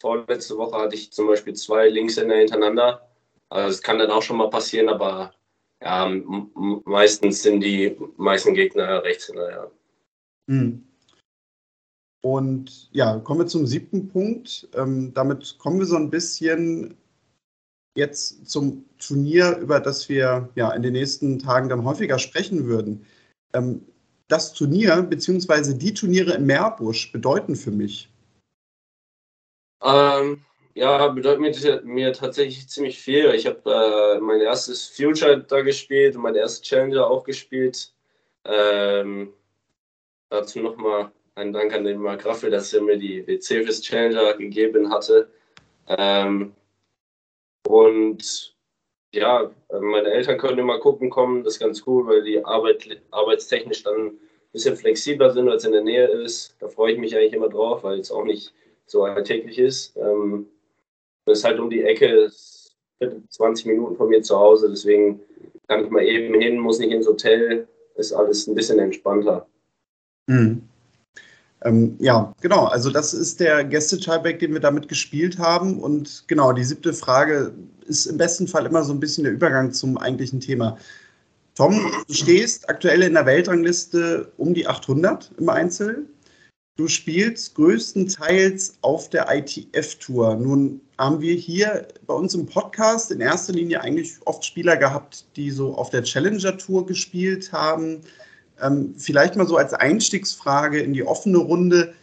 vorletzte 0.00 0.56
Woche 0.56 0.76
hatte 0.76 0.96
ich 0.96 1.12
zum 1.12 1.28
Beispiel 1.28 1.54
zwei 1.54 1.88
Linkshänder 1.88 2.34
hintereinander. 2.34 3.08
Also 3.48 3.70
es 3.70 3.82
kann 3.82 3.98
dann 3.98 4.10
auch 4.10 4.22
schon 4.22 4.38
mal 4.38 4.50
passieren, 4.50 4.88
aber 4.88 5.32
ja, 5.80 6.10
meistens 6.84 7.42
sind 7.42 7.60
die 7.60 7.96
meisten 8.16 8.54
Gegner 8.54 9.04
Rechtshänder, 9.04 9.50
ja. 9.50 9.70
Mhm. 10.46 10.84
Und 12.22 12.88
ja, 12.92 13.18
kommen 13.18 13.40
wir 13.40 13.46
zum 13.46 13.66
siebten 13.66 14.08
Punkt. 14.08 14.68
Ähm, 14.74 15.12
damit 15.12 15.58
kommen 15.58 15.80
wir 15.80 15.86
so 15.86 15.96
ein 15.96 16.08
bisschen 16.08 16.96
jetzt 17.94 18.48
zum 18.48 18.84
Turnier, 18.98 19.58
über 19.58 19.80
das 19.80 20.08
wir 20.08 20.48
ja 20.54 20.70
in 20.72 20.82
den 20.82 20.92
nächsten 20.92 21.38
Tagen 21.38 21.68
dann 21.68 21.84
häufiger 21.84 22.18
sprechen 22.18 22.66
würden. 22.66 23.04
Ähm, 23.52 23.82
das 24.28 24.52
Turnier 24.52 25.02
bzw. 25.02 25.74
die 25.74 25.92
Turniere 25.92 26.34
im 26.34 26.46
Meerbusch 26.46 27.12
bedeuten 27.12 27.56
für 27.56 27.72
mich? 27.72 28.08
Ähm, 29.82 30.44
ja, 30.74 31.08
bedeutet 31.08 31.40
mir, 31.40 31.82
mir, 31.84 32.12
tatsächlich 32.12 32.68
ziemlich 32.68 32.98
viel. 32.98 33.34
Ich 33.34 33.46
habe 33.46 34.16
äh, 34.16 34.20
mein 34.20 34.40
erstes 34.40 34.86
Future 34.86 35.42
da 35.42 35.60
gespielt 35.60 36.16
und 36.16 36.22
mein 36.22 36.36
erstes 36.36 36.62
Challenger 36.62 37.06
auch 37.06 37.24
gespielt. 37.24 37.92
Ähm, 38.44 39.32
dazu 40.30 40.60
nochmal 40.60 41.12
ein 41.34 41.52
Dank 41.52 41.72
an 41.72 41.84
den 41.84 42.00
Mark 42.00 42.24
Raffel, 42.26 42.50
dass 42.50 42.72
er 42.72 42.82
mir 42.82 42.98
die 42.98 43.26
WC 43.26 43.64
fürs 43.64 43.80
Challenger 43.80 44.34
gegeben 44.34 44.90
hatte. 44.90 45.28
Ähm, 45.88 46.52
und 47.66 48.54
ja, 49.14 49.50
meine 49.70 50.10
Eltern 50.10 50.38
können 50.38 50.58
immer 50.58 50.78
gucken 50.78 51.10
kommen, 51.10 51.44
das 51.44 51.54
ist 51.54 51.60
ganz 51.60 51.82
cool, 51.86 52.06
weil 52.06 52.22
die 52.22 52.44
Arbeit, 52.44 53.02
arbeitstechnisch 53.10 53.82
dann 53.82 54.06
ein 54.06 54.18
bisschen 54.52 54.76
flexibler 54.76 55.30
sind, 55.30 55.48
als 55.48 55.64
in 55.64 55.72
der 55.72 55.82
Nähe 55.82 56.06
ist. 56.06 56.54
Da 56.60 56.68
freue 56.68 56.92
ich 56.92 56.98
mich 56.98 57.16
eigentlich 57.16 57.34
immer 57.34 57.48
drauf, 57.48 57.82
weil 57.82 57.98
es 58.00 58.10
auch 58.10 58.24
nicht 58.24 58.52
so 58.86 59.04
alltäglich 59.04 59.58
ist. 59.58 59.96
Ähm, 59.96 60.48
ist 61.26 61.44
halt 61.44 61.60
um 61.60 61.70
die 61.70 61.82
Ecke, 61.82 62.30
20 63.30 63.66
Minuten 63.66 63.96
von 63.96 64.08
mir 64.08 64.22
zu 64.22 64.38
Hause, 64.38 64.68
deswegen 64.70 65.20
kann 65.68 65.84
ich 65.84 65.90
mal 65.90 66.04
eben 66.04 66.38
hin, 66.40 66.58
muss 66.58 66.78
nicht 66.78 66.92
ins 66.92 67.06
Hotel, 67.06 67.66
ist 67.96 68.12
alles 68.12 68.46
ein 68.46 68.54
bisschen 68.54 68.78
entspannter. 68.78 69.46
Mhm. 70.26 70.68
Ähm, 71.64 71.96
ja, 71.98 72.32
genau. 72.40 72.64
Also 72.64 72.90
das 72.90 73.14
ist 73.14 73.40
der 73.40 73.64
Gäste-Tieback, 73.64 74.38
den 74.38 74.52
wir 74.52 74.60
damit 74.60 74.88
gespielt 74.88 75.38
haben. 75.38 75.80
Und 75.80 76.24
genau, 76.26 76.52
die 76.52 76.64
siebte 76.64 76.92
Frage 76.92 77.52
ist 77.86 78.06
im 78.06 78.18
besten 78.18 78.48
Fall 78.48 78.66
immer 78.66 78.82
so 78.82 78.92
ein 78.92 79.00
bisschen 79.00 79.24
der 79.24 79.32
Übergang 79.32 79.72
zum 79.72 79.98
eigentlichen 79.98 80.40
Thema. 80.40 80.76
Tom, 81.54 81.92
du 82.08 82.14
stehst 82.14 82.68
aktuell 82.68 83.02
in 83.02 83.12
der 83.12 83.26
Weltrangliste 83.26 84.32
um 84.38 84.54
die 84.54 84.66
800 84.66 85.32
im 85.38 85.48
Einzel. 85.48 86.06
Du 86.76 86.88
spielst 86.88 87.54
größtenteils 87.56 88.78
auf 88.80 89.10
der 89.10 89.26
ITF-Tour. 89.30 90.36
Nun 90.36 90.80
haben 90.96 91.20
wir 91.20 91.34
hier 91.34 91.86
bei 92.06 92.14
uns 92.14 92.34
im 92.34 92.46
Podcast 92.46 93.10
in 93.10 93.20
erster 93.20 93.52
Linie 93.52 93.82
eigentlich 93.82 94.14
oft 94.24 94.42
Spieler 94.42 94.78
gehabt, 94.78 95.26
die 95.36 95.50
so 95.50 95.74
auf 95.74 95.90
der 95.90 96.02
Challenger-Tour 96.02 96.86
gespielt 96.86 97.52
haben. 97.52 98.00
Ähm, 98.62 98.94
vielleicht 98.96 99.36
mal 99.36 99.46
so 99.46 99.56
als 99.56 99.74
Einstiegsfrage 99.74 100.80
in 100.80 100.92
die 100.92 101.04
offene 101.04 101.38
Runde. 101.38 101.94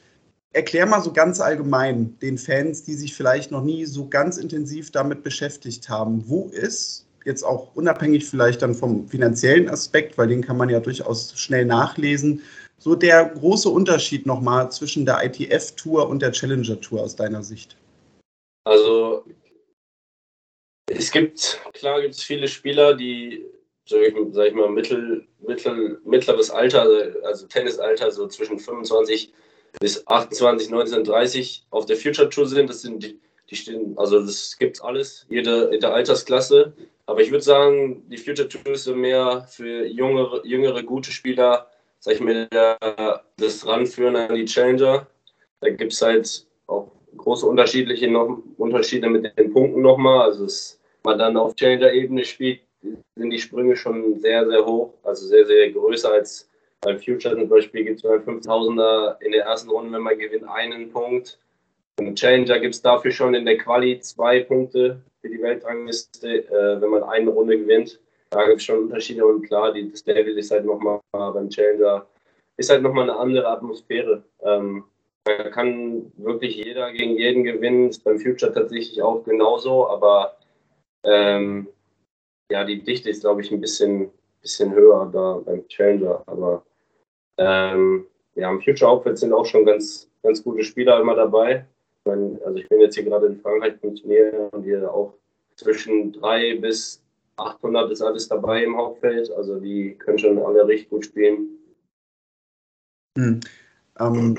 Erklär 0.51 0.85
mal 0.85 1.01
so 1.01 1.13
ganz 1.13 1.39
allgemein 1.39 2.17
den 2.19 2.37
Fans, 2.37 2.83
die 2.83 2.95
sich 2.95 3.15
vielleicht 3.15 3.51
noch 3.51 3.63
nie 3.63 3.85
so 3.85 4.07
ganz 4.07 4.37
intensiv 4.37 4.91
damit 4.91 5.23
beschäftigt 5.23 5.89
haben, 5.89 6.27
wo 6.27 6.49
ist 6.49 7.05
jetzt 7.25 7.43
auch 7.43 7.75
unabhängig 7.75 8.25
vielleicht 8.25 8.61
dann 8.61 8.73
vom 8.73 9.07
finanziellen 9.07 9.69
Aspekt, 9.69 10.17
weil 10.17 10.27
den 10.27 10.41
kann 10.41 10.57
man 10.57 10.69
ja 10.69 10.79
durchaus 10.79 11.37
schnell 11.39 11.65
nachlesen, 11.65 12.41
so 12.77 12.95
der 12.95 13.25
große 13.25 13.69
Unterschied 13.69 14.25
nochmal 14.25 14.71
zwischen 14.71 15.05
der 15.05 15.23
ITF-Tour 15.23 16.07
und 16.07 16.21
der 16.21 16.31
Challenger-Tour 16.31 17.01
aus 17.01 17.15
deiner 17.15 17.43
Sicht? 17.43 17.75
Also 18.65 19.25
es 20.87 21.11
gibt, 21.11 21.59
klar 21.73 22.01
gibt 22.01 22.15
es 22.15 22.23
viele 22.23 22.47
Spieler, 22.47 22.95
die 22.95 23.45
ich, 23.97 24.15
sag 24.31 24.47
ich 24.47 24.53
mal, 24.53 24.69
mittel, 24.69 25.25
mittel, 25.39 25.99
mittleres 26.05 26.49
Alter, 26.49 26.87
also 27.23 27.47
Tennisalter, 27.47 28.11
so 28.11 28.27
zwischen 28.27 28.59
25 28.59 29.33
bis 29.79 30.05
28, 30.07 30.69
19, 30.69 31.03
30 31.03 31.67
auf 31.69 31.85
der 31.85 31.97
Future 31.97 32.29
Tour 32.29 32.47
sind. 32.47 32.69
Das 32.69 32.81
sind 32.81 33.03
die, 33.03 33.19
die 33.49 33.55
stehen, 33.55 33.97
also 33.97 34.19
das 34.19 34.57
gibt 34.57 34.83
alles, 34.83 35.25
jede, 35.29 35.69
jede 35.71 35.91
Altersklasse. 35.91 36.73
Aber 37.05 37.21
ich 37.21 37.31
würde 37.31 37.43
sagen, 37.43 38.03
die 38.09 38.17
Future 38.17 38.47
Tour 38.47 38.73
ist 38.73 38.87
mehr 38.87 39.45
für 39.49 39.85
jüngere, 39.85 40.45
jüngere 40.45 40.83
gute 40.83 41.11
Spieler, 41.11 41.67
sag 41.99 42.15
ich 42.15 42.21
mal, 42.21 42.47
das 43.37 43.65
Ranführen 43.65 44.15
an 44.15 44.35
die 44.35 44.45
Challenger. 44.45 45.07
Da 45.61 45.69
gibt 45.69 45.93
es 45.93 46.01
halt 46.01 46.45
auch 46.67 46.91
große 47.17 47.45
unterschiedliche 47.45 48.07
noch, 48.09 48.41
Unterschiede 48.57 49.09
mit 49.09 49.37
den 49.37 49.51
Punkten 49.51 49.81
nochmal. 49.81 50.29
Also, 50.29 50.43
dass 50.43 50.79
man 51.03 51.17
dann 51.17 51.37
auf 51.37 51.55
Challenger-Ebene 51.55 52.23
spielt, 52.25 52.61
sind 52.81 53.29
die 53.29 53.39
Sprünge 53.39 53.75
schon 53.75 54.19
sehr, 54.19 54.47
sehr 54.47 54.65
hoch, 54.65 54.93
also 55.03 55.25
sehr, 55.27 55.45
sehr 55.45 55.71
größer 55.71 56.11
als 56.11 56.49
beim 56.81 56.97
Future 56.97 57.35
zum 57.35 57.49
Beispiel 57.49 57.83
gibt 57.83 57.97
es 57.97 58.03
beim 58.03 58.21
5000er 58.21 59.21
in 59.21 59.33
der 59.33 59.43
ersten 59.43 59.69
Runde, 59.69 59.91
wenn 59.91 60.01
man 60.01 60.17
gewinnt, 60.17 60.47
einen 60.47 60.89
Punkt. 60.91 61.37
Im 61.99 62.15
Challenger 62.15 62.59
gibt 62.59 62.75
es 62.75 62.81
dafür 62.81 63.11
schon 63.11 63.33
in 63.33 63.45
der 63.45 63.57
Quali 63.57 63.99
zwei 63.99 64.41
Punkte 64.41 65.01
für 65.21 65.29
die 65.29 65.41
Weltrangliste, 65.41 66.47
äh, 66.47 66.81
wenn 66.81 66.89
man 66.89 67.03
eine 67.03 67.29
Runde 67.31 67.57
gewinnt. 67.59 67.99
Da 68.29 68.45
gibt 68.45 68.59
es 68.59 68.63
schon 68.63 68.83
Unterschiede 68.83 69.25
und 69.25 69.41
klar, 69.41 69.73
die, 69.73 69.91
das 69.91 70.05
Level 70.05 70.37
ist 70.37 70.51
halt 70.51 70.63
nochmal 70.63 71.01
beim 71.11 71.49
Challenger, 71.49 72.05
ist 72.55 72.69
halt 72.69 72.81
nochmal 72.81 73.09
eine 73.09 73.19
andere 73.19 73.47
Atmosphäre. 73.47 74.23
Ähm, 74.41 74.85
da 75.25 75.49
kann 75.49 76.11
wirklich 76.15 76.55
jeder 76.55 76.93
gegen 76.93 77.17
jeden 77.17 77.43
gewinnen, 77.43 77.89
ist 77.89 78.05
beim 78.05 78.19
Future 78.19 78.53
tatsächlich 78.53 79.01
auch 79.01 79.23
genauso, 79.25 79.89
aber 79.89 80.37
ähm, 81.03 81.67
ja, 82.51 82.63
die 82.63 82.81
Dichte 82.81 83.09
ist, 83.09 83.21
glaube 83.21 83.41
ich, 83.41 83.51
ein 83.51 83.61
bisschen, 83.61 84.09
bisschen 84.41 84.73
höher 84.73 85.09
da 85.13 85.41
beim 85.45 85.67
Challenger. 85.67 86.23
Aber 86.25 86.63
ähm, 87.37 88.05
ja, 88.35 88.49
im 88.49 88.61
Future 88.61 88.89
Outfit 88.89 89.17
sind 89.17 89.33
auch 89.33 89.45
schon 89.45 89.65
ganz, 89.65 90.09
ganz 90.23 90.43
gute 90.43 90.63
Spieler 90.63 90.99
immer 90.99 91.15
dabei. 91.15 91.65
Ich 91.99 92.05
meine, 92.05 92.39
also 92.45 92.57
ich 92.57 92.67
bin 92.69 92.81
jetzt 92.81 92.95
hier 92.95 93.03
gerade 93.03 93.27
in 93.27 93.39
Frankreich 93.39 93.79
beim 93.81 93.95
Turnier 93.95 94.49
und 94.51 94.63
hier 94.63 94.91
auch 94.91 95.13
zwischen 95.55 96.13
3 96.13 96.57
bis 96.59 97.03
800 97.37 97.91
ist 97.91 98.01
alles 98.01 98.27
dabei 98.27 98.63
im 98.63 98.75
Hauptfeld. 98.75 99.31
Also 99.31 99.59
die 99.59 99.95
können 99.95 100.19
schon 100.19 100.39
alle 100.39 100.67
richtig 100.67 100.89
gut 100.89 101.05
spielen. 101.05 101.49
Hm. 103.17 103.39
Ähm, 103.99 104.37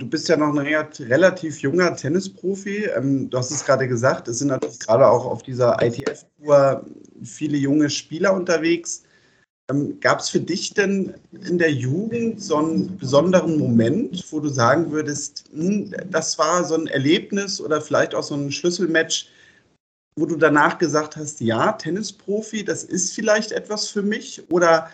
Du 0.00 0.08
bist 0.08 0.28
ja 0.28 0.36
noch 0.36 0.54
ein 0.54 0.58
relativ 0.58 1.58
junger 1.58 1.96
Tennisprofi. 1.96 2.84
Ähm, 2.96 3.28
du 3.28 3.36
hast 3.36 3.50
es 3.50 3.64
gerade 3.64 3.88
gesagt, 3.88 4.28
es 4.28 4.38
sind 4.38 4.48
natürlich 4.48 4.78
gerade 4.78 5.08
auch 5.08 5.26
auf 5.26 5.42
dieser 5.42 5.82
ITF-Tour 5.82 6.86
viele 7.24 7.56
junge 7.56 7.90
Spieler 7.90 8.32
unterwegs. 8.32 9.02
Ähm, 9.68 9.98
Gab 9.98 10.20
es 10.20 10.28
für 10.28 10.38
dich 10.38 10.72
denn 10.72 11.14
in 11.32 11.58
der 11.58 11.72
Jugend 11.72 12.40
so 12.40 12.58
einen 12.58 12.96
besonderen 12.96 13.58
Moment, 13.58 14.24
wo 14.30 14.38
du 14.38 14.48
sagen 14.48 14.92
würdest, 14.92 15.50
hm, 15.52 15.92
das 16.08 16.38
war 16.38 16.62
so 16.62 16.76
ein 16.76 16.86
Erlebnis 16.86 17.60
oder 17.60 17.80
vielleicht 17.80 18.14
auch 18.14 18.22
so 18.22 18.36
ein 18.36 18.52
Schlüsselmatch, 18.52 19.28
wo 20.16 20.26
du 20.26 20.36
danach 20.36 20.78
gesagt 20.78 21.16
hast, 21.16 21.40
ja, 21.40 21.72
Tennisprofi, 21.72 22.64
das 22.64 22.84
ist 22.84 23.14
vielleicht 23.14 23.50
etwas 23.50 23.88
für 23.88 24.02
mich? 24.02 24.48
Oder 24.52 24.90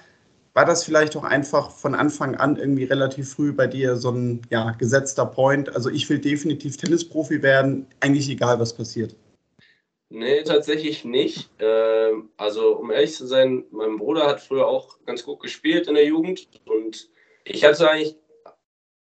war 0.54 0.64
das 0.64 0.84
vielleicht 0.84 1.16
auch 1.16 1.24
einfach 1.24 1.70
von 1.70 1.94
Anfang 1.94 2.36
an 2.36 2.56
irgendwie 2.56 2.84
relativ 2.84 3.34
früh 3.34 3.52
bei 3.52 3.66
dir 3.66 3.96
so 3.96 4.10
ein 4.10 4.42
ja, 4.50 4.70
gesetzter 4.72 5.26
Point? 5.26 5.74
Also 5.74 5.90
ich 5.90 6.08
will 6.08 6.18
definitiv 6.18 6.76
Tennisprofi 6.76 7.42
werden, 7.42 7.86
eigentlich 8.00 8.30
egal, 8.30 8.58
was 8.60 8.72
passiert. 8.72 9.16
Nee, 10.10 10.44
tatsächlich 10.44 11.04
nicht. 11.04 11.50
Ähm, 11.58 12.30
also 12.36 12.76
um 12.76 12.90
ehrlich 12.92 13.14
zu 13.14 13.26
sein, 13.26 13.64
mein 13.72 13.96
Bruder 13.96 14.26
hat 14.26 14.40
früher 14.40 14.66
auch 14.66 14.96
ganz 15.06 15.24
gut 15.24 15.40
gespielt 15.40 15.88
in 15.88 15.94
der 15.94 16.06
Jugend 16.06 16.48
und 16.66 17.08
ich 17.44 17.64
hatte 17.64 17.90
eigentlich, 17.90 18.16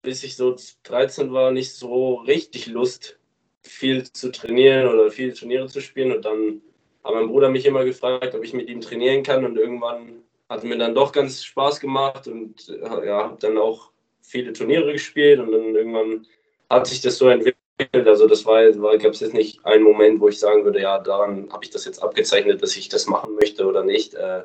bis 0.01 0.23
ich 0.23 0.35
so 0.35 0.55
13 0.83 1.33
war, 1.33 1.51
nicht 1.51 1.73
so 1.73 2.15
richtig 2.15 2.67
Lust, 2.67 3.19
viel 3.62 4.03
zu 4.12 4.31
trainieren 4.31 4.88
oder 4.88 5.12
viele 5.12 5.33
Turniere 5.33 5.67
zu 5.67 5.81
spielen. 5.81 6.12
Und 6.12 6.25
dann 6.25 6.62
hat 7.03 7.13
mein 7.13 7.27
Bruder 7.27 7.50
mich 7.50 7.65
immer 7.65 7.85
gefragt, 7.85 8.33
ob 8.35 8.43
ich 8.43 8.53
mit 8.53 8.69
ihm 8.69 8.81
trainieren 8.81 9.23
kann. 9.23 9.45
Und 9.45 9.57
irgendwann 9.57 10.23
hat 10.53 10.63
mir 10.63 10.77
dann 10.77 10.93
doch 10.93 11.12
ganz 11.12 11.43
Spaß 11.43 11.79
gemacht 11.79 12.27
und 12.27 12.67
ja, 12.67 13.24
habe 13.24 13.38
dann 13.39 13.57
auch 13.57 13.89
viele 14.22 14.53
Turniere 14.53 14.93
gespielt. 14.93 15.39
Und 15.39 15.51
dann 15.51 15.75
irgendwann 15.75 16.27
hat 16.69 16.86
sich 16.86 17.01
das 17.01 17.17
so 17.17 17.27
entwickelt. 17.27 17.57
Also 17.91 18.27
das 18.27 18.45
war, 18.45 18.62
war 18.79 18.98
gab 19.00 19.13
es 19.13 19.19
jetzt 19.19 19.33
nicht 19.33 19.65
einen 19.65 19.83
Moment, 19.83 20.22
wo 20.22 20.29
ich 20.29 20.39
sagen 20.39 20.63
würde, 20.63 20.79
ja, 20.79 21.00
daran 21.00 21.51
habe 21.51 21.65
ich 21.65 21.72
das 21.72 21.86
jetzt 21.86 22.03
abgezeichnet, 22.03 22.62
dass 22.62 22.77
ich 22.77 22.88
das 22.88 23.07
machen 23.07 23.33
möchte 23.33 23.65
oder 23.65 23.83
nicht. 23.83 24.13
Äh, 24.13 24.43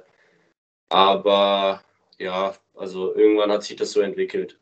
aber 0.89 1.83
ja, 2.19 2.55
also 2.75 3.15
irgendwann 3.15 3.53
hat 3.53 3.65
sich 3.65 3.77
das 3.77 3.93
so 3.93 4.01
entwickelt. 4.01 4.59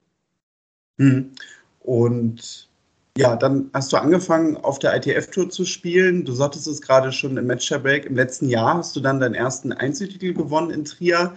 Hm. 0.99 1.33
Und 1.79 2.66
ja, 3.17 3.37
dann 3.37 3.71
hast 3.73 3.93
du 3.93 3.97
angefangen, 3.97 4.57
auf 4.59 4.79
der 4.79 4.95
ITF-Tour 4.97 5.51
zu 5.51 5.65
spielen. 5.65 6.25
Du 6.25 6.33
sagtest 6.33 6.67
es 6.67 6.83
gerade 6.83 7.13
schon 7.13 7.37
im 7.37 7.47
Match 7.47 7.71
Break. 7.71 8.07
Im 8.07 8.17
letzten 8.17 8.49
Jahr 8.49 8.79
hast 8.79 8.95
du 8.95 9.01
dann 9.01 9.21
deinen 9.21 9.35
ersten 9.35 9.73
Einzeltitel 9.73 10.35
gewonnen 10.35 10.71
in 10.71 10.85
Trier. 10.85 11.35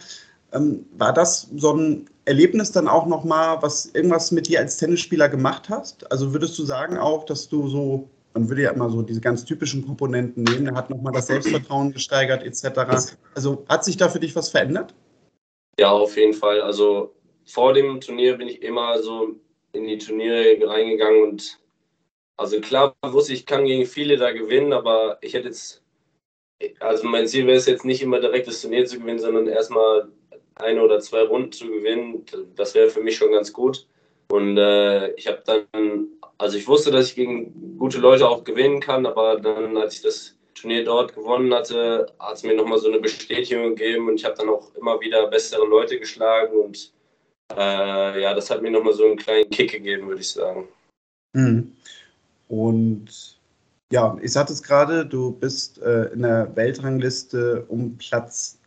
Ähm, 0.51 0.85
war 0.97 1.13
das 1.13 1.49
so 1.55 1.73
ein 1.73 2.09
Erlebnis 2.25 2.71
dann 2.71 2.87
auch 2.87 3.05
nochmal, 3.05 3.61
was 3.61 3.87
irgendwas 3.87 4.31
mit 4.31 4.47
dir 4.47 4.59
als 4.59 4.77
Tennisspieler 4.77 5.29
gemacht 5.29 5.69
hast? 5.69 6.11
Also 6.11 6.33
würdest 6.33 6.57
du 6.59 6.63
sagen 6.63 6.97
auch, 6.97 7.25
dass 7.25 7.47
du 7.47 7.67
so, 7.67 8.09
man 8.33 8.49
würde 8.49 8.63
ja 8.63 8.71
immer 8.71 8.89
so 8.89 9.01
diese 9.01 9.21
ganz 9.21 9.45
typischen 9.45 9.85
Komponenten 9.85 10.43
nehmen, 10.43 10.65
der 10.65 10.75
hat 10.75 10.89
nochmal 10.89 11.13
das 11.13 11.27
Selbstvertrauen 11.27 11.91
gesteigert 11.91 12.43
etc. 12.43 13.07
Also 13.35 13.65
hat 13.69 13.85
sich 13.85 13.97
da 13.97 14.09
für 14.09 14.19
dich 14.19 14.35
was 14.35 14.49
verändert? 14.49 14.93
Ja, 15.79 15.91
auf 15.91 16.17
jeden 16.17 16.33
Fall. 16.33 16.61
Also 16.61 17.13
vor 17.45 17.73
dem 17.73 18.01
Turnier 18.01 18.37
bin 18.37 18.47
ich 18.47 18.61
immer 18.61 19.01
so 19.01 19.35
in 19.71 19.85
die 19.85 19.97
Turniere 19.97 20.57
reingegangen 20.67 21.29
und 21.29 21.59
also 22.39 22.61
klar 22.61 22.95
wusste 23.03 23.33
ich, 23.33 23.45
kann 23.45 23.65
gegen 23.65 23.85
viele 23.85 24.15
da 24.15 24.31
gewinnen, 24.31 24.71
aber 24.71 25.17
ich 25.21 25.33
hätte 25.33 25.49
jetzt, 25.49 25.83
also 26.79 27.05
mein 27.05 27.27
Ziel 27.27 27.45
wäre 27.45 27.57
es 27.57 27.65
jetzt 27.65 27.83
nicht 27.83 28.01
immer 28.01 28.21
direkt 28.21 28.47
das 28.47 28.61
Turnier 28.61 28.85
zu 28.85 28.97
gewinnen, 28.97 29.19
sondern 29.19 29.47
erstmal 29.47 30.07
eine 30.55 30.81
oder 30.81 31.01
zwei 31.01 31.23
Runden 31.23 31.51
zu 31.51 31.67
gewinnen. 31.67 32.25
Das 32.55 32.75
wäre 32.75 32.89
für 32.89 33.01
mich 33.01 33.17
schon 33.17 33.33
ganz 33.33 33.51
gut. 33.51 33.87
Und 34.31 34.57
äh, 34.57 35.11
ich 35.15 35.27
habe 35.27 35.43
dann, 35.45 36.07
also 36.37 36.57
ich 36.57 36.65
wusste, 36.65 36.91
dass 36.91 37.09
ich 37.09 37.15
gegen 37.15 37.77
gute 37.77 37.97
Leute 37.97 38.29
auch 38.29 38.45
gewinnen 38.45 38.79
kann, 38.79 39.05
aber 39.05 39.37
dann, 39.37 39.75
als 39.75 39.95
ich 39.95 40.01
das 40.01 40.37
Turnier 40.55 40.85
dort 40.85 41.15
gewonnen 41.15 41.53
hatte, 41.53 42.07
hat 42.19 42.37
es 42.37 42.43
mir 42.43 42.55
nochmal 42.55 42.77
so 42.79 42.87
eine 42.87 42.99
Bestätigung 42.99 43.75
gegeben 43.75 44.07
und 44.07 44.15
ich 44.15 44.23
habe 44.23 44.35
dann 44.35 44.47
auch 44.47 44.73
immer 44.75 45.01
wieder 45.01 45.27
bessere 45.27 45.65
Leute 45.65 45.99
geschlagen 45.99 46.57
und 46.57 46.93
äh, 47.57 48.21
ja, 48.21 48.33
das 48.33 48.49
hat 48.49 48.61
mir 48.61 48.71
nochmal 48.71 48.93
so 48.93 49.05
einen 49.05 49.17
kleinen 49.17 49.49
Kick 49.49 49.71
gegeben, 49.73 50.07
würde 50.07 50.21
ich 50.21 50.29
sagen. 50.29 50.69
Mhm. 51.33 51.75
Und 52.49 53.39
ja, 53.91 54.17
ich 54.21 54.33
sagte 54.33 54.53
es 54.53 54.61
gerade, 54.61 55.05
du 55.05 55.31
bist 55.31 55.81
äh, 55.81 56.05
in 56.13 56.23
der 56.23 56.55
Weltrangliste 56.55 57.63
um 57.67 57.97
Platz 57.97 58.59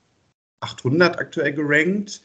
800 0.60 1.18
aktuell 1.18 1.52
gerankt. 1.52 2.22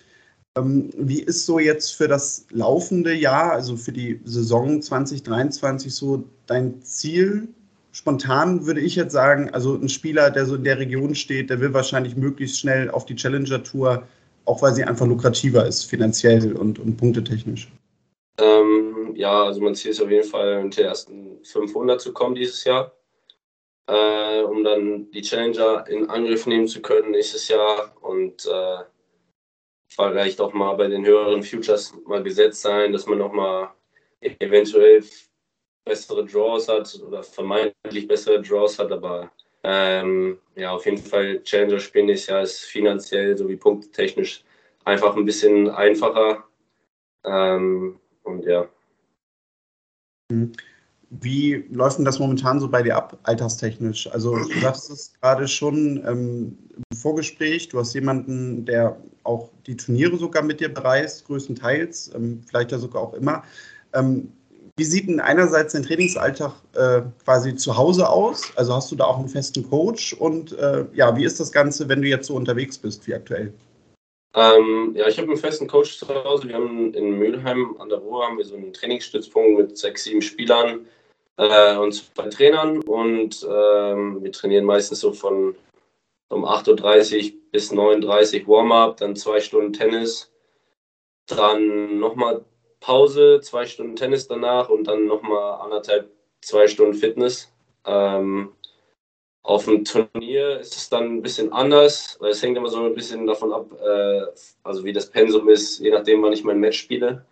Ähm, 0.58 0.92
wie 0.98 1.22
ist 1.22 1.46
so 1.46 1.60
jetzt 1.60 1.92
für 1.92 2.08
das 2.08 2.46
laufende 2.52 3.14
Jahr, 3.14 3.52
also 3.52 3.76
für 3.76 3.92
die 3.92 4.22
Saison 4.24 4.82
2023, 4.82 5.94
so 5.94 6.24
dein 6.46 6.82
Ziel? 6.82 7.48
Spontan 7.92 8.66
würde 8.68 8.82
ich 8.82 8.96
jetzt 8.96 9.14
sagen, 9.14 9.50
also 9.52 9.76
ein 9.76 9.90
Spieler, 9.90 10.30
der 10.30 10.46
so 10.46 10.56
in 10.56 10.64
der 10.64 10.78
Region 10.78 11.16
steht, 11.16 11.50
der 11.50 11.60
will 11.60 11.74
wahrscheinlich 11.74 12.16
möglichst 12.16 12.60
schnell 12.60 12.92
auf 12.92 13.06
die 13.06 13.16
Challenger 13.16 13.64
Tour, 13.64 14.04
auch 14.46 14.62
weil 14.62 14.76
sie 14.76 14.84
einfach 14.84 15.08
lukrativer 15.08 15.66
ist, 15.66 15.86
finanziell 15.86 16.54
und, 16.54 16.78
und 16.78 16.98
punktetechnisch. 16.98 17.72
Ähm, 18.40 19.16
ja, 19.16 19.44
also 19.46 19.62
mein 19.62 19.76
Ziel 19.76 19.92
ist 19.92 20.02
auf 20.02 20.10
jeden 20.10 20.28
Fall, 20.28 20.60
unter 20.60 20.82
die 20.82 20.88
ersten 20.88 21.44
500 21.44 22.00
zu 22.00 22.14
kommen 22.14 22.36
dieses 22.36 22.64
Jahr, 22.64 22.94
äh, 23.88 24.42
um 24.42 24.64
dann 24.64 25.10
die 25.12 25.22
Challenger 25.22 25.88
in 25.88 26.10
Angriff 26.10 26.46
nehmen 26.46 26.68
zu 26.68 26.82
können 26.82 27.12
nächstes 27.12 27.48
Jahr. 27.48 27.96
Und 28.02 28.46
äh, 28.46 28.84
vielleicht 29.90 30.40
auch 30.42 30.54
mal 30.54 30.74
bei 30.74 30.88
den 30.88 31.06
höheren 31.06 31.44
Futures 31.44 31.94
mal 32.06 32.24
gesetzt 32.24 32.62
sein, 32.62 32.92
dass 32.92 33.08
man 33.08 33.18
nochmal 33.18 33.70
eventuell 34.22 35.04
bessere 35.86 36.26
Draws 36.26 36.68
hat 36.68 37.00
oder 37.06 37.24
vermeintlich 37.24 38.08
bessere 38.08 38.42
Draws 38.42 38.78
hat, 38.78 38.92
aber 38.92 39.32
ähm, 39.64 40.40
ja, 40.56 40.72
auf 40.72 40.86
jeden 40.86 40.98
Fall 40.98 41.42
Challenger 41.44 41.80
spielen 41.80 42.10
ist 42.10 42.28
ja 42.28 42.42
ist 42.42 42.66
finanziell 42.66 43.38
sowie 43.38 43.56
punktetechnisch 43.56 44.44
einfach 44.86 45.16
ein 45.16 45.26
bisschen 45.26 45.70
einfacher. 45.70 46.44
Ähm, 47.26 48.00
und 48.28 48.46
ja. 48.46 48.68
Mhm. 50.32 50.52
Wie 51.10 51.66
läuft 51.72 52.00
denn 52.00 52.06
das 52.06 52.20
momentan 52.20 52.60
so 52.60 52.68
bei 52.68 52.84
dir 52.84 52.98
ab, 52.98 53.18
alterstechnisch? 53.24 54.12
Also 54.12 54.36
du 54.36 54.60
sagst 54.60 54.90
es 54.90 55.14
gerade 55.22 55.48
schon 55.48 56.04
ähm, 56.06 56.58
im 56.76 56.98
Vorgespräch, 56.98 57.70
du 57.70 57.80
hast 57.80 57.94
jemanden, 57.94 58.66
der 58.66 58.98
auch 59.24 59.50
die 59.68 59.78
Turniere 59.78 60.18
sogar 60.18 60.44
mit 60.44 60.60
dir 60.60 60.74
bereist, 60.74 61.26
größtenteils, 61.26 62.12
ähm, 62.14 62.42
vielleicht 62.46 62.74
ja 62.74 62.78
sogar 62.78 63.04
auch 63.04 63.14
immer. 63.14 63.44
Ähm, 63.94 64.34
wie 64.76 64.84
sieht 64.84 65.08
denn 65.08 65.22
einerseits 65.22 65.74
dein 65.74 65.84
Trainingsalltag 65.84 66.54
äh, 66.76 67.02
quasi 67.24 67.56
zu 67.56 67.78
Hause 67.78 68.08
aus? 68.10 68.52
Also 68.58 68.76
hast 68.76 68.92
du 68.92 68.96
da 68.96 69.06
auch 69.06 69.18
einen 69.18 69.30
festen 69.30 69.68
Coach? 69.68 70.14
Und 70.14 70.52
äh, 70.60 70.86
ja, 70.94 71.16
wie 71.16 71.24
ist 71.24 71.40
das 71.40 71.52
Ganze, 71.52 71.88
wenn 71.88 72.02
du 72.02 72.08
jetzt 72.08 72.28
so 72.28 72.36
unterwegs 72.36 72.78
bist 72.78 73.08
wie 73.08 73.16
aktuell? 73.16 73.54
Ähm, 74.34 74.94
ja, 74.96 75.08
ich 75.08 75.18
habe 75.18 75.30
einen 75.30 75.38
festen 75.38 75.68
Coach 75.68 75.98
zu 75.98 76.08
Hause. 76.08 76.48
Wir 76.48 76.56
haben 76.56 76.94
in 76.94 77.18
Mülheim 77.18 77.76
an 77.80 77.90
der 77.90 78.00
Ruhr 78.00 78.26
haben 78.26 78.38
wir 78.38 78.46
so 78.46 78.56
einen 78.56 78.74
Trainingsstützpunkt 78.74 79.58
mit 79.58 79.78
sechs, 79.78 80.04
sieben 80.04 80.22
Spielern 80.22 80.88
äh, 81.38 81.76
und 81.78 81.94
zwei 81.94 82.30
Trainern. 82.30 82.82
Und 82.84 83.44
ähm, 83.50 84.24
wir 84.24 84.32
trainieren 84.32 84.66
meistens 84.66 85.00
so 85.00 85.14
von 85.14 85.56
um 86.30 86.46
8.30 86.46 87.34
Uhr 87.34 87.40
bis 87.52 87.72
9.30 87.72 88.46
Uhr 88.46 88.58
Warm-up, 88.58 88.98
dann 88.98 89.16
zwei 89.16 89.40
Stunden 89.40 89.74
Tennis, 89.74 90.32
dann 91.28 92.00
nochmal 92.00 92.44
Pause, 92.80 93.40
zwei 93.42 93.66
Stunden 93.66 93.96
Tennis 93.96 94.28
danach 94.28 94.70
und 94.70 94.88
dann 94.88 95.06
nochmal 95.06 95.62
anderthalb, 95.62 96.12
zwei 96.42 96.68
Stunden 96.68 96.94
Fitness. 96.94 97.52
Ähm, 97.86 98.52
auf 99.48 99.64
dem 99.64 99.86
Turnier 99.86 100.60
ist 100.60 100.76
es 100.76 100.90
dann 100.90 101.06
ein 101.06 101.22
bisschen 101.22 101.54
anders, 101.54 102.18
weil 102.20 102.32
es 102.32 102.44
hängt 102.44 102.58
immer 102.58 102.68
so 102.68 102.84
ein 102.84 102.94
bisschen 102.94 103.26
davon 103.26 103.54
ab, 103.54 103.72
äh, 103.82 104.24
also 104.64 104.84
wie 104.84 104.92
das 104.92 105.10
Pensum 105.10 105.48
ist, 105.48 105.80
je 105.80 105.90
nachdem, 105.90 106.22
wann 106.22 106.34
ich 106.34 106.44
mein 106.44 106.60
Match 106.60 106.80
spiele. 106.80 107.26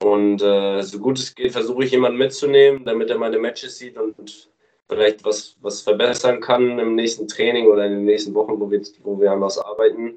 Und 0.00 0.40
äh, 0.40 0.80
so 0.82 1.00
gut 1.00 1.18
es 1.18 1.34
geht, 1.34 1.50
versuche 1.52 1.84
ich 1.84 1.90
jemanden 1.90 2.16
mitzunehmen, 2.18 2.84
damit 2.84 3.10
er 3.10 3.18
meine 3.18 3.40
Matches 3.40 3.76
sieht 3.76 3.98
und 3.98 4.48
vielleicht 4.88 5.24
was, 5.24 5.56
was 5.60 5.82
verbessern 5.82 6.40
kann 6.40 6.78
im 6.78 6.94
nächsten 6.94 7.26
Training 7.26 7.66
oder 7.66 7.86
in 7.86 7.92
den 7.92 8.04
nächsten 8.04 8.34
Wochen, 8.34 8.60
wo 8.60 8.70
wir, 8.70 8.80
wo 9.02 9.20
wir 9.20 9.32
an 9.32 9.40
was 9.40 9.58
arbeiten. 9.58 10.14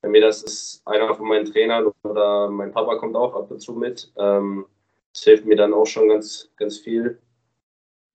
Bei 0.00 0.08
mir 0.08 0.22
das 0.22 0.42
ist 0.42 0.80
einer 0.86 1.14
von 1.14 1.28
meinen 1.28 1.44
Trainern 1.44 1.92
oder 2.02 2.48
mein 2.48 2.72
Papa 2.72 2.96
kommt 2.96 3.14
auch 3.14 3.34
ab 3.34 3.50
und 3.50 3.60
zu 3.60 3.74
mit. 3.74 4.10
Ähm, 4.16 4.64
das 5.12 5.24
hilft 5.24 5.44
mir 5.44 5.56
dann 5.56 5.74
auch 5.74 5.86
schon 5.86 6.08
ganz, 6.08 6.50
ganz 6.56 6.78
viel. 6.78 7.18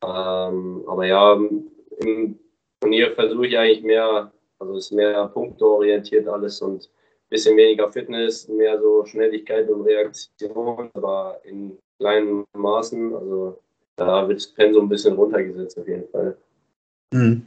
Ähm, 0.04 0.84
aber 0.88 1.06
ja, 1.06 1.40
im 2.00 2.40
Turnier 2.84 3.16
versuche 3.16 3.48
ich 3.48 3.58
eigentlich 3.58 3.84
mehr, 3.84 4.30
also 4.60 4.76
es 4.76 4.86
ist 4.86 4.92
mehr 4.92 5.28
punkteorientiert 5.30 6.28
alles 6.28 6.62
und 6.62 6.84
ein 6.84 7.30
bisschen 7.30 7.56
weniger 7.56 7.90
Fitness, 7.90 8.50
mehr 8.50 8.78
so 8.78 9.06
Schnelligkeit 9.06 9.70
und 9.70 9.84
Reaktion, 9.84 10.90
aber 10.94 11.40
in 11.46 11.78
kleinen 11.98 12.44
Maßen. 12.54 13.16
Also 13.16 13.58
da 13.96 14.28
wird 14.28 14.40
das 14.40 14.48
Pensum 14.48 14.86
ein 14.86 14.90
bisschen 14.90 15.14
runtergesetzt 15.14 15.80
auf 15.80 15.88
jeden 15.88 16.10
Fall. 16.10 16.36
Mhm. 17.14 17.46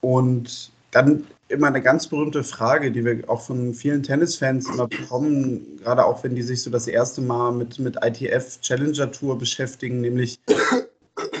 Und 0.00 0.70
dann 0.92 1.26
immer 1.48 1.66
eine 1.66 1.82
ganz 1.82 2.06
berühmte 2.06 2.44
Frage, 2.44 2.92
die 2.92 3.04
wir 3.04 3.28
auch 3.28 3.40
von 3.40 3.74
vielen 3.74 4.04
Tennisfans 4.04 4.68
immer 4.68 4.86
bekommen, 4.86 5.80
gerade 5.82 6.04
auch 6.04 6.22
wenn 6.22 6.36
die 6.36 6.42
sich 6.42 6.62
so 6.62 6.70
das 6.70 6.86
erste 6.86 7.20
Mal 7.20 7.50
mit, 7.50 7.80
mit 7.80 7.96
ITF 8.04 8.60
Challenger 8.60 9.10
Tour 9.10 9.36
beschäftigen, 9.38 10.00
nämlich 10.00 10.38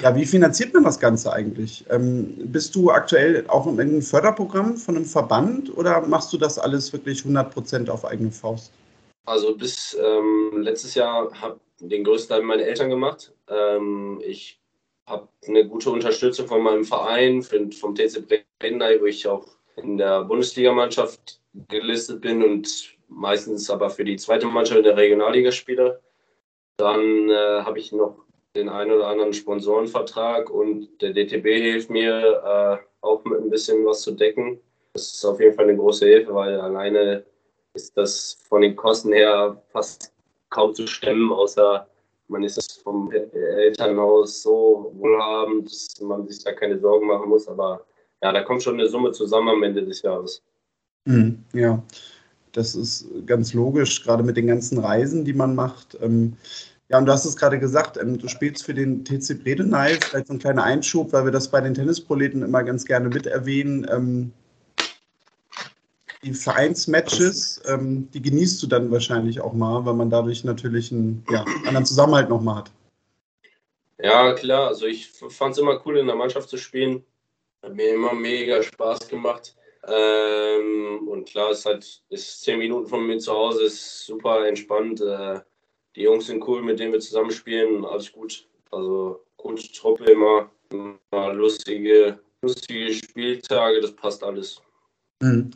ja, 0.02 0.14
wie 0.14 0.26
finanziert 0.26 0.72
man 0.74 0.84
das 0.84 0.98
Ganze 0.98 1.32
eigentlich? 1.32 1.84
Ähm, 1.90 2.34
bist 2.38 2.74
du 2.74 2.90
aktuell 2.90 3.44
auch 3.48 3.66
in 3.66 3.78
irgendeinem 3.78 4.02
Förderprogramm 4.02 4.76
von 4.76 4.96
einem 4.96 5.04
Verband 5.04 5.76
oder 5.76 6.00
machst 6.02 6.32
du 6.32 6.38
das 6.38 6.58
alles 6.58 6.92
wirklich 6.92 7.20
100% 7.20 7.88
auf 7.88 8.04
eigene 8.04 8.30
Faust? 8.30 8.72
Also 9.26 9.54
bis 9.56 9.96
ähm, 10.00 10.62
letztes 10.62 10.94
Jahr 10.94 11.30
habe 11.40 11.60
den 11.80 12.04
größten 12.04 12.36
Teil 12.36 12.42
meine 12.44 12.62
Eltern 12.62 12.90
gemacht. 12.90 13.32
Ähm, 13.48 14.20
ich 14.24 14.60
habe 15.06 15.28
eine 15.46 15.66
gute 15.66 15.90
Unterstützung 15.90 16.46
von 16.46 16.62
meinem 16.62 16.84
Verein, 16.84 17.42
vom 17.42 17.94
TC 17.94 18.24
Brennay, 18.58 19.00
wo 19.00 19.06
ich 19.06 19.26
auch 19.26 19.46
in 19.76 19.96
der 19.96 20.24
Bundesligamannschaft 20.24 21.40
gelistet 21.68 22.20
bin 22.20 22.42
und 22.42 22.96
meistens 23.08 23.70
aber 23.70 23.90
für 23.90 24.04
die 24.04 24.16
zweite 24.16 24.46
Mannschaft 24.46 24.78
in 24.78 24.84
der 24.84 24.96
Regionalliga 24.96 25.52
spiele. 25.52 26.00
Dann 26.76 27.30
äh, 27.30 27.62
habe 27.62 27.78
ich 27.78 27.92
noch 27.92 28.24
den 28.56 28.68
einen 28.68 28.92
oder 28.92 29.08
anderen 29.08 29.32
Sponsorenvertrag 29.32 30.50
und 30.50 30.88
der 31.00 31.12
DTB 31.12 31.44
hilft 31.46 31.90
mir 31.90 32.42
äh, 32.44 32.84
auch 33.00 33.24
mit 33.24 33.40
ein 33.40 33.50
bisschen 33.50 33.84
was 33.84 34.02
zu 34.02 34.12
decken. 34.12 34.60
Das 34.94 35.12
ist 35.14 35.24
auf 35.24 35.40
jeden 35.40 35.54
Fall 35.54 35.68
eine 35.68 35.76
große 35.76 36.06
Hilfe, 36.06 36.34
weil 36.34 36.60
alleine 36.60 37.24
ist 37.74 37.96
das 37.96 38.38
von 38.48 38.62
den 38.62 38.74
Kosten 38.74 39.12
her 39.12 39.62
fast 39.68 40.12
kaum 40.50 40.74
zu 40.74 40.86
stemmen, 40.86 41.32
außer 41.32 41.86
man 42.28 42.42
ist 42.42 42.82
vom 42.82 43.10
Elternhaus 43.10 44.42
so 44.42 44.92
wohlhabend, 44.96 45.66
dass 45.66 46.00
man 46.00 46.26
sich 46.28 46.42
da 46.44 46.52
keine 46.52 46.78
Sorgen 46.78 47.06
machen 47.06 47.28
muss. 47.28 47.48
Aber 47.48 47.86
ja, 48.22 48.32
da 48.32 48.42
kommt 48.42 48.62
schon 48.62 48.74
eine 48.74 48.88
Summe 48.88 49.12
zusammen 49.12 49.48
am 49.48 49.62
Ende 49.62 49.84
des 49.84 50.02
Jahres. 50.02 50.42
Mhm, 51.04 51.44
ja, 51.54 51.82
das 52.52 52.74
ist 52.74 53.06
ganz 53.26 53.54
logisch, 53.54 54.04
gerade 54.04 54.22
mit 54.22 54.36
den 54.36 54.46
ganzen 54.46 54.78
Reisen, 54.78 55.24
die 55.24 55.32
man 55.32 55.54
macht. 55.54 55.96
Ähm, 56.02 56.36
ja, 56.90 56.98
und 56.98 57.06
du 57.06 57.12
hast 57.12 57.26
es 57.26 57.36
gerade 57.36 57.58
gesagt, 57.58 57.98
ähm, 57.98 58.18
du 58.18 58.28
spielst 58.28 58.64
für 58.64 58.72
den 58.72 59.04
TC 59.04 59.42
Bredeney, 59.42 59.98
vielleicht 60.00 60.28
so 60.28 60.32
ein 60.32 60.38
kleiner 60.38 60.64
Einschub, 60.64 61.12
weil 61.12 61.24
wir 61.24 61.32
das 61.32 61.48
bei 61.48 61.60
den 61.60 61.74
Tennisproleten 61.74 62.42
immer 62.42 62.62
ganz 62.62 62.86
gerne 62.86 63.08
mit 63.08 63.26
erwähnen. 63.26 63.86
Ähm, 63.90 64.32
die 66.22 66.32
Vereinsmatches, 66.32 67.62
ähm, 67.66 68.10
die 68.12 68.22
genießt 68.22 68.62
du 68.62 68.66
dann 68.66 68.90
wahrscheinlich 68.90 69.40
auch 69.40 69.52
mal, 69.52 69.84
weil 69.84 69.94
man 69.94 70.10
dadurch 70.10 70.44
natürlich 70.44 70.90
einen 70.90 71.24
ja, 71.30 71.44
anderen 71.66 71.86
Zusammenhalt 71.86 72.28
nochmal 72.28 72.56
hat. 72.56 72.70
Ja, 73.98 74.32
klar. 74.32 74.68
Also 74.68 74.86
ich 74.86 75.10
fand 75.10 75.52
es 75.52 75.58
immer 75.58 75.80
cool, 75.84 75.98
in 75.98 76.06
der 76.06 76.16
Mannschaft 76.16 76.48
zu 76.48 76.56
spielen. 76.56 77.04
Hat 77.62 77.74
mir 77.74 77.94
immer 77.94 78.14
mega 78.14 78.62
Spaß 78.62 79.08
gemacht. 79.08 79.56
Ähm, 79.86 81.06
und 81.08 81.28
klar, 81.28 81.50
es 81.50 81.60
ist 81.60 81.66
halt 81.66 82.02
ist 82.08 82.42
zehn 82.42 82.58
Minuten 82.58 82.88
von 82.88 83.06
mir 83.06 83.18
zu 83.18 83.32
Hause, 83.32 83.64
ist 83.64 84.06
super 84.06 84.46
entspannt. 84.46 85.00
Äh, 85.00 85.40
die 85.96 86.02
Jungs 86.02 86.26
sind 86.26 86.46
cool, 86.46 86.62
mit 86.62 86.78
denen 86.78 86.92
wir 86.92 87.00
zusammen 87.00 87.30
spielen. 87.30 87.84
Alles 87.84 88.12
gut. 88.12 88.46
Also 88.70 89.24
gute 89.36 89.72
Truppe 89.72 90.04
immer, 90.04 90.50
immer 90.70 91.32
lustige, 91.32 92.18
lustige 92.42 92.92
Spieltage, 92.92 93.80
das 93.80 93.92
passt 93.92 94.22
alles. 94.22 94.60
Mhm. 95.22 95.50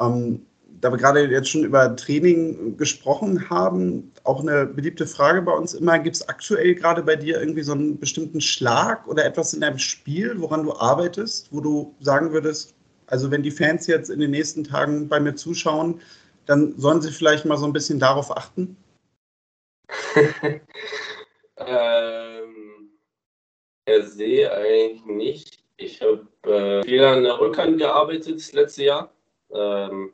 Ähm, 0.00 0.46
da 0.80 0.90
wir 0.90 0.98
gerade 0.98 1.24
jetzt 1.24 1.48
schon 1.48 1.64
über 1.64 1.96
Training 1.96 2.76
gesprochen 2.76 3.48
haben, 3.50 4.12
auch 4.24 4.40
eine 4.40 4.66
beliebte 4.66 5.06
Frage 5.06 5.42
bei 5.42 5.52
uns 5.52 5.74
immer, 5.74 5.98
gibt 5.98 6.16
es 6.16 6.28
aktuell 6.28 6.74
gerade 6.74 7.02
bei 7.02 7.16
dir 7.16 7.40
irgendwie 7.40 7.62
so 7.62 7.72
einen 7.72 7.98
bestimmten 7.98 8.40
Schlag 8.40 9.06
oder 9.08 9.24
etwas 9.24 9.54
in 9.54 9.60
deinem 9.60 9.78
Spiel, 9.78 10.34
woran 10.38 10.64
du 10.64 10.74
arbeitest, 10.74 11.48
wo 11.52 11.60
du 11.60 11.94
sagen 12.00 12.32
würdest, 12.32 12.74
also 13.06 13.30
wenn 13.30 13.42
die 13.42 13.50
Fans 13.50 13.86
jetzt 13.86 14.10
in 14.10 14.20
den 14.20 14.30
nächsten 14.30 14.64
Tagen 14.64 15.08
bei 15.08 15.18
mir 15.18 15.34
zuschauen, 15.34 16.00
dann 16.46 16.78
sollen 16.78 17.02
sie 17.02 17.10
vielleicht 17.10 17.44
mal 17.44 17.56
so 17.56 17.66
ein 17.66 17.72
bisschen 17.72 17.98
darauf 17.98 18.36
achten? 18.36 18.76
ähm, 21.56 22.90
per 23.84 24.02
se 24.02 24.52
eigentlich 24.52 25.04
nicht. 25.04 25.58
Ich 25.76 26.02
habe 26.02 26.26
äh, 26.42 26.82
viel 26.84 27.04
an 27.04 27.24
der 27.24 27.38
Rückhand 27.38 27.78
gearbeitet 27.78 28.36
das 28.36 28.52
letzte 28.52 28.84
Jahr 28.84 29.12
ähm, 29.52 30.12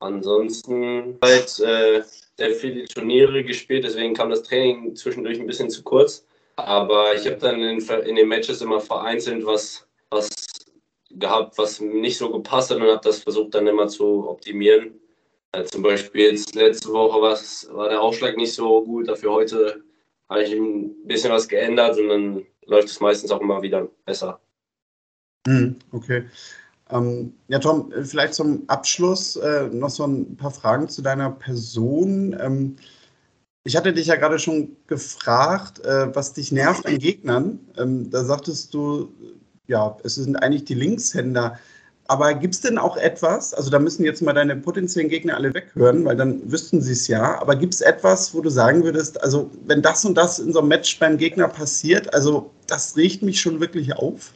ansonsten 0.00 1.18
halt 1.22 1.60
äh, 1.60 2.02
sehr 2.36 2.54
viele 2.54 2.84
Turniere 2.86 3.44
gespielt, 3.44 3.84
deswegen 3.84 4.14
kam 4.14 4.30
das 4.30 4.42
Training 4.42 4.96
zwischendurch 4.96 5.38
ein 5.38 5.46
bisschen 5.46 5.70
zu 5.70 5.82
kurz. 5.82 6.26
Aber 6.56 7.14
ich 7.14 7.26
habe 7.26 7.36
dann 7.36 7.60
in, 7.60 7.78
in, 7.78 8.16
den 8.16 8.28
Matches 8.28 8.60
immer 8.60 8.80
vereinzelt 8.80 9.46
was, 9.46 9.86
was 10.10 10.28
gehabt, 11.10 11.56
was 11.56 11.80
nicht 11.80 12.18
so 12.18 12.30
gepasst 12.30 12.70
hat 12.70 12.78
und 12.78 12.88
habe 12.88 13.00
das 13.02 13.22
versucht 13.22 13.54
dann 13.54 13.66
immer 13.66 13.88
zu 13.88 14.28
optimieren. 14.28 15.00
Äh, 15.52 15.64
zum 15.64 15.82
Beispiel 15.82 16.32
jetzt 16.32 16.54
letzte 16.54 16.88
Woche 16.88 17.20
war 17.20 17.88
der 17.88 18.00
Aufschlag 18.00 18.36
nicht 18.36 18.54
so 18.54 18.84
gut, 18.84 19.08
dafür 19.08 19.32
heute 19.32 19.84
habe 20.28 20.44
ich 20.44 20.52
ein 20.52 21.06
bisschen 21.06 21.30
was 21.30 21.46
geändert 21.46 21.98
und 21.98 22.08
dann 22.08 22.46
läuft 22.66 22.88
es 22.88 23.00
meistens 23.00 23.30
auch 23.30 23.40
immer 23.40 23.60
wieder 23.60 23.88
besser. 24.06 24.40
Hm, 25.46 25.76
okay. 25.92 26.24
Ähm, 26.90 27.34
ja, 27.48 27.58
Tom, 27.58 27.92
vielleicht 28.02 28.34
zum 28.34 28.64
Abschluss 28.68 29.36
äh, 29.36 29.68
noch 29.68 29.90
so 29.90 30.06
ein 30.06 30.36
paar 30.36 30.50
Fragen 30.50 30.88
zu 30.88 31.02
deiner 31.02 31.30
Person. 31.30 32.36
Ähm, 32.40 32.76
ich 33.64 33.76
hatte 33.76 33.92
dich 33.92 34.06
ja 34.06 34.16
gerade 34.16 34.38
schon 34.38 34.76
gefragt, 34.86 35.84
äh, 35.84 36.14
was 36.14 36.32
dich 36.32 36.52
nervt 36.52 36.86
an 36.86 36.98
Gegnern. 36.98 37.60
Ähm, 37.76 38.10
da 38.10 38.24
sagtest 38.24 38.74
du, 38.74 39.12
ja, 39.66 39.96
es 40.02 40.16
sind 40.16 40.36
eigentlich 40.36 40.64
die 40.64 40.74
Linkshänder. 40.74 41.58
Aber 42.08 42.34
gibt 42.34 42.54
es 42.54 42.60
denn 42.60 42.78
auch 42.78 42.96
etwas, 42.96 43.54
also 43.54 43.70
da 43.70 43.78
müssen 43.78 44.04
jetzt 44.04 44.22
mal 44.22 44.32
deine 44.32 44.56
potenziellen 44.56 45.08
Gegner 45.08 45.36
alle 45.36 45.54
weghören, 45.54 46.04
weil 46.04 46.16
dann 46.16 46.50
wüssten 46.50 46.82
sie 46.82 46.92
es 46.92 47.08
ja, 47.08 47.40
aber 47.40 47.54
gibt 47.56 47.74
es 47.74 47.80
etwas, 47.80 48.34
wo 48.34 48.40
du 48.40 48.50
sagen 48.50 48.82
würdest, 48.82 49.22
also 49.22 49.50
wenn 49.64 49.82
das 49.82 50.04
und 50.04 50.14
das 50.16 50.38
in 50.38 50.52
so 50.52 50.58
einem 50.58 50.68
Match 50.68 50.98
beim 50.98 51.16
Gegner 51.16 51.48
passiert, 51.48 52.12
also 52.12 52.50
das 52.66 52.96
riecht 52.96 53.22
mich 53.22 53.40
schon 53.40 53.60
wirklich 53.60 53.94
auf? 53.96 54.32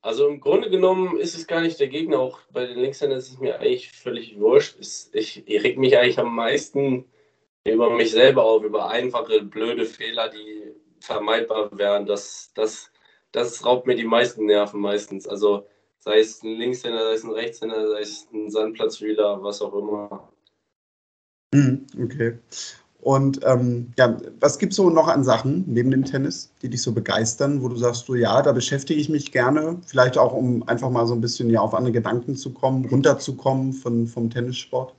Also 0.00 0.26
im 0.26 0.40
Grunde 0.40 0.70
genommen 0.70 1.18
ist 1.18 1.36
es 1.36 1.46
gar 1.46 1.60
nicht 1.60 1.78
der 1.78 1.88
Gegner, 1.88 2.18
auch 2.18 2.40
bei 2.50 2.66
den 2.66 2.78
Linkshändern 2.78 3.18
ist 3.18 3.30
es 3.30 3.38
mir 3.38 3.58
eigentlich 3.58 3.92
völlig 3.92 4.38
wurscht. 4.38 4.76
Ich, 5.12 5.42
ich 5.46 5.62
reg 5.62 5.76
mich 5.76 5.98
eigentlich 5.98 6.18
am 6.18 6.34
meisten 6.34 7.04
über 7.64 7.90
mich 7.90 8.12
selber 8.12 8.44
auf, 8.44 8.62
über 8.62 8.88
einfache, 8.88 9.42
blöde 9.42 9.84
Fehler, 9.84 10.30
die 10.30 10.72
vermeidbar 11.00 11.76
wären. 11.76 12.06
Das, 12.06 12.52
das, 12.54 12.90
das 13.32 13.64
raubt 13.64 13.86
mir 13.86 13.96
die 13.96 14.04
meisten 14.04 14.46
Nerven 14.46 14.80
meistens. 14.80 15.26
Also 15.26 15.66
sei 15.98 16.20
es 16.20 16.42
ein 16.42 16.56
Linkshänder, 16.56 17.02
sei 17.02 17.14
es 17.14 17.24
ein 17.24 17.30
Rechtshänder, 17.30 17.88
sei 17.88 18.00
es 18.00 18.28
ein 18.32 18.50
Sandplatzwieler, 18.50 19.42
was 19.42 19.62
auch 19.62 19.74
immer. 19.74 20.32
Mhm, 21.52 21.86
okay. 22.02 22.38
Und 23.00 23.40
ähm, 23.44 23.92
ja, 23.96 24.16
was 24.40 24.58
gibt 24.58 24.72
es 24.72 24.76
so 24.76 24.90
noch 24.90 25.06
an 25.06 25.22
Sachen 25.22 25.64
neben 25.66 25.90
dem 25.90 26.04
Tennis, 26.04 26.52
die 26.62 26.68
dich 26.68 26.82
so 26.82 26.92
begeistern, 26.92 27.62
wo 27.62 27.68
du 27.68 27.76
sagst, 27.76 28.06
so 28.06 28.14
ja, 28.14 28.42
da 28.42 28.52
beschäftige 28.52 29.00
ich 29.00 29.08
mich 29.08 29.30
gerne, 29.30 29.80
vielleicht 29.86 30.18
auch, 30.18 30.32
um 30.32 30.66
einfach 30.68 30.90
mal 30.90 31.06
so 31.06 31.14
ein 31.14 31.20
bisschen 31.20 31.48
ja 31.48 31.60
auf 31.60 31.74
andere 31.74 31.92
Gedanken 31.92 32.34
zu 32.34 32.52
kommen, 32.52 32.84
runterzukommen 32.86 33.72
von, 33.72 34.06
vom 34.08 34.30
Tennissport? 34.30 34.94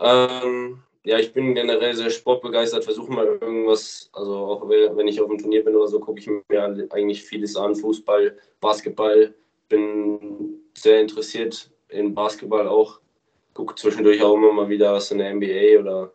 Ähm, 0.00 0.82
ja, 1.08 1.18
ich 1.18 1.32
bin 1.32 1.54
generell 1.54 1.94
sehr 1.94 2.10
sportbegeistert, 2.10 2.84
versuche 2.84 3.10
mal 3.10 3.24
irgendwas, 3.26 4.10
also 4.12 4.36
auch 4.36 4.68
wenn 4.68 5.08
ich 5.08 5.18
auf 5.22 5.28
dem 5.30 5.38
Turnier 5.38 5.64
bin 5.64 5.74
oder 5.74 5.88
so, 5.88 6.00
gucke 6.00 6.20
ich 6.20 6.26
mir 6.26 6.62
eigentlich 6.90 7.24
vieles 7.24 7.56
an, 7.56 7.74
Fußball, 7.74 8.36
Basketball, 8.60 9.34
bin 9.70 10.60
sehr 10.76 11.00
interessiert 11.00 11.70
in 11.88 12.14
Basketball 12.14 12.68
auch, 12.68 13.00
gucke 13.54 13.74
zwischendurch 13.74 14.22
auch 14.22 14.34
immer 14.34 14.52
mal 14.52 14.68
wieder 14.68 14.92
was 14.92 15.10
in 15.10 15.16
der 15.16 15.32
NBA 15.32 15.80
oder 15.80 16.12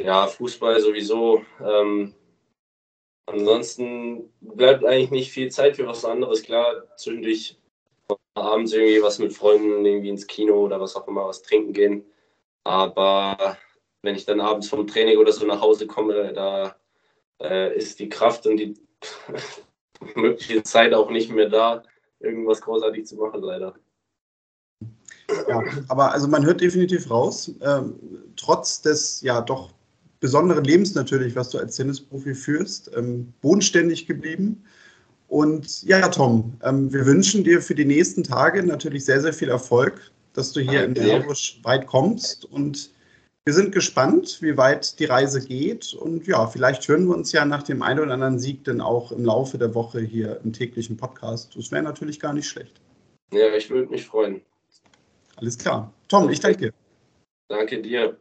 ja, 0.00 0.28
Fußball 0.28 0.80
sowieso. 0.80 1.44
Ähm, 1.62 2.14
ansonsten 3.26 4.32
bleibt 4.40 4.82
eigentlich 4.86 5.10
nicht 5.10 5.30
viel 5.30 5.50
Zeit 5.50 5.76
für 5.76 5.86
was 5.86 6.06
anderes. 6.06 6.42
Klar, 6.42 6.84
zwischendurch 6.96 7.58
abends 8.32 8.72
irgendwie 8.72 9.02
was 9.02 9.18
mit 9.18 9.34
Freunden, 9.34 9.84
irgendwie 9.84 10.08
ins 10.08 10.26
Kino 10.26 10.54
oder 10.54 10.80
was 10.80 10.96
auch 10.96 11.06
immer, 11.06 11.26
was 11.26 11.42
trinken 11.42 11.74
gehen. 11.74 12.04
Aber 12.64 13.58
wenn 14.04 14.14
ich 14.14 14.26
dann 14.26 14.40
abends 14.40 14.68
vom 14.68 14.86
Training 14.86 15.18
oder 15.18 15.32
so 15.32 15.46
nach 15.46 15.60
Hause 15.60 15.86
komme, 15.86 16.32
da 16.32 16.76
äh, 17.40 17.76
ist 17.76 17.98
die 17.98 18.08
Kraft 18.08 18.46
und 18.46 18.56
die 18.58 18.74
mögliche 20.14 20.62
Zeit 20.62 20.94
auch 20.94 21.10
nicht 21.10 21.30
mehr 21.30 21.48
da, 21.48 21.82
irgendwas 22.20 22.60
großartig 22.60 23.06
zu 23.06 23.16
machen, 23.16 23.42
leider. 23.42 23.74
Ja, 25.48 25.62
aber 25.88 26.12
also 26.12 26.28
man 26.28 26.44
hört 26.44 26.60
definitiv 26.60 27.10
raus, 27.10 27.50
ähm, 27.62 27.94
trotz 28.36 28.82
des 28.82 29.22
ja 29.22 29.40
doch 29.40 29.72
besonderen 30.20 30.64
Lebens 30.64 30.94
natürlich, 30.94 31.34
was 31.34 31.50
du 31.50 31.58
als 31.58 31.76
Tennisprofi 31.76 32.34
führst, 32.34 32.90
ähm, 32.94 33.32
bodenständig 33.40 34.06
geblieben. 34.06 34.64
Und 35.28 35.82
ja, 35.82 36.08
Tom, 36.08 36.54
ähm, 36.62 36.92
wir 36.92 37.06
wünschen 37.06 37.42
dir 37.42 37.60
für 37.60 37.74
die 37.74 37.84
nächsten 37.84 38.22
Tage 38.22 38.62
natürlich 38.62 39.04
sehr, 39.04 39.20
sehr 39.20 39.32
viel 39.32 39.48
Erfolg, 39.48 40.00
dass 40.34 40.52
du 40.52 40.60
hier 40.60 40.82
Danke. 40.82 41.00
in 41.00 41.06
Meerbusch 41.06 41.60
weit 41.62 41.86
kommst. 41.86 42.44
Und 42.44 42.90
wir 43.46 43.52
sind 43.52 43.72
gespannt, 43.72 44.38
wie 44.40 44.56
weit 44.56 44.98
die 44.98 45.04
Reise 45.04 45.46
geht. 45.46 45.92
Und 45.92 46.26
ja, 46.26 46.46
vielleicht 46.46 46.88
hören 46.88 47.06
wir 47.06 47.14
uns 47.14 47.32
ja 47.32 47.44
nach 47.44 47.62
dem 47.62 47.82
einen 47.82 48.00
oder 48.00 48.14
anderen 48.14 48.38
Sieg 48.38 48.64
dann 48.64 48.80
auch 48.80 49.12
im 49.12 49.24
Laufe 49.24 49.58
der 49.58 49.74
Woche 49.74 50.00
hier 50.00 50.40
im 50.42 50.52
täglichen 50.52 50.96
Podcast. 50.96 51.54
Das 51.54 51.70
wäre 51.70 51.82
natürlich 51.82 52.18
gar 52.18 52.32
nicht 52.32 52.48
schlecht. 52.48 52.80
Ja, 53.32 53.54
ich 53.54 53.68
würde 53.68 53.90
mich 53.90 54.06
freuen. 54.06 54.40
Alles 55.36 55.58
klar. 55.58 55.92
Tom, 56.08 56.30
ich 56.30 56.40
danke 56.40 56.58
dir. 56.58 56.72
Danke 57.48 57.82
dir. 57.82 58.16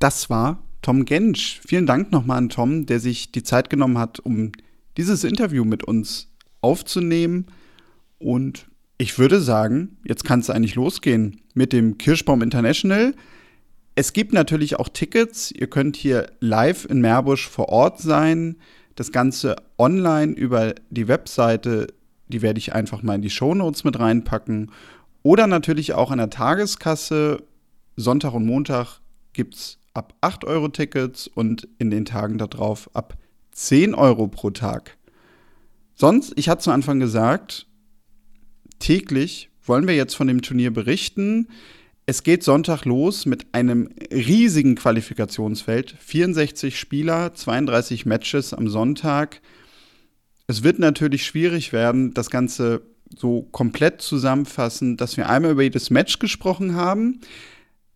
Das 0.00 0.28
war 0.28 0.62
Tom 0.82 1.06
Gensch. 1.06 1.60
Vielen 1.66 1.86
Dank 1.86 2.12
nochmal 2.12 2.38
an 2.38 2.50
Tom, 2.50 2.84
der 2.84 3.00
sich 3.00 3.32
die 3.32 3.42
Zeit 3.42 3.70
genommen 3.70 3.96
hat, 3.96 4.20
um 4.20 4.52
dieses 4.98 5.24
Interview 5.24 5.64
mit 5.64 5.82
uns 5.82 6.30
aufzunehmen. 6.60 7.46
Und 8.18 8.66
ich 8.98 9.18
würde 9.18 9.40
sagen, 9.40 9.96
jetzt 10.04 10.24
kann 10.24 10.40
es 10.40 10.50
eigentlich 10.50 10.74
losgehen 10.74 11.40
mit 11.54 11.72
dem 11.72 11.96
Kirschbaum 11.96 12.42
International. 12.42 13.14
Es 13.98 14.12
gibt 14.12 14.34
natürlich 14.34 14.78
auch 14.78 14.90
Tickets. 14.90 15.50
Ihr 15.50 15.68
könnt 15.68 15.96
hier 15.96 16.30
live 16.38 16.84
in 16.84 17.00
Meerbusch 17.00 17.48
vor 17.48 17.70
Ort 17.70 17.98
sein. 17.98 18.56
Das 18.94 19.10
Ganze 19.10 19.56
online 19.78 20.34
über 20.34 20.74
die 20.90 21.08
Webseite, 21.08 21.86
die 22.28 22.42
werde 22.42 22.58
ich 22.58 22.74
einfach 22.74 23.02
mal 23.02 23.14
in 23.14 23.22
die 23.22 23.30
Shownotes 23.30 23.84
mit 23.84 23.98
reinpacken. 23.98 24.70
Oder 25.22 25.46
natürlich 25.46 25.94
auch 25.94 26.10
an 26.10 26.18
der 26.18 26.28
Tageskasse. 26.28 27.42
Sonntag 27.96 28.34
und 28.34 28.44
Montag 28.44 29.00
gibt 29.32 29.54
es 29.54 29.78
ab 29.94 30.12
8 30.20 30.44
Euro 30.44 30.68
Tickets 30.68 31.26
und 31.26 31.66
in 31.78 31.90
den 31.90 32.04
Tagen 32.04 32.36
darauf 32.36 32.94
ab 32.94 33.16
10 33.52 33.94
Euro 33.94 34.28
pro 34.28 34.50
Tag. 34.50 34.98
Sonst, 35.94 36.34
ich 36.36 36.50
hatte 36.50 36.64
zu 36.64 36.70
Anfang 36.70 37.00
gesagt, 37.00 37.66
täglich 38.78 39.48
wollen 39.64 39.88
wir 39.88 39.96
jetzt 39.96 40.14
von 40.14 40.26
dem 40.26 40.42
Turnier 40.42 40.70
berichten. 40.70 41.48
Es 42.08 42.22
geht 42.22 42.44
Sonntag 42.44 42.84
los 42.84 43.26
mit 43.26 43.52
einem 43.52 43.90
riesigen 44.12 44.76
Qualifikationsfeld. 44.76 45.96
64 45.98 46.78
Spieler, 46.78 47.34
32 47.34 48.06
Matches 48.06 48.54
am 48.54 48.68
Sonntag. 48.68 49.40
Es 50.46 50.62
wird 50.62 50.78
natürlich 50.78 51.26
schwierig 51.26 51.72
werden, 51.72 52.14
das 52.14 52.30
Ganze 52.30 52.82
so 53.16 53.42
komplett 53.50 54.02
zusammenfassen, 54.02 54.96
dass 54.96 55.16
wir 55.16 55.28
einmal 55.28 55.50
über 55.50 55.64
jedes 55.64 55.90
Match 55.90 56.20
gesprochen 56.20 56.76
haben. 56.76 57.22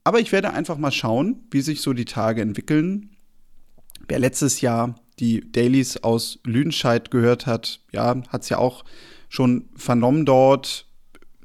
Aber 0.03 0.19
ich 0.19 0.33
werde 0.33 0.53
einfach 0.53 0.77
mal 0.77 0.91
schauen, 0.91 1.47
wie 1.53 1.61
sich 1.61 1.81
so 1.81 1.93
die 1.93 2.05
Tage 2.05 2.43
entwickeln. 2.43 3.11
Wer 4.09 4.19
letztes 4.19 4.61
Jahr 4.61 4.97
die 5.21 5.53
Dailies 5.53 5.99
aus 5.99 6.41
Lüdenscheid 6.45 7.13
gehört 7.13 7.47
hat, 7.47 7.79
ja, 7.93 8.21
hat 8.29 8.43
es 8.43 8.49
ja 8.49 8.59
auch 8.59 8.85
schon 9.29 9.69
vernommen 9.77 10.27
dort 10.27 10.90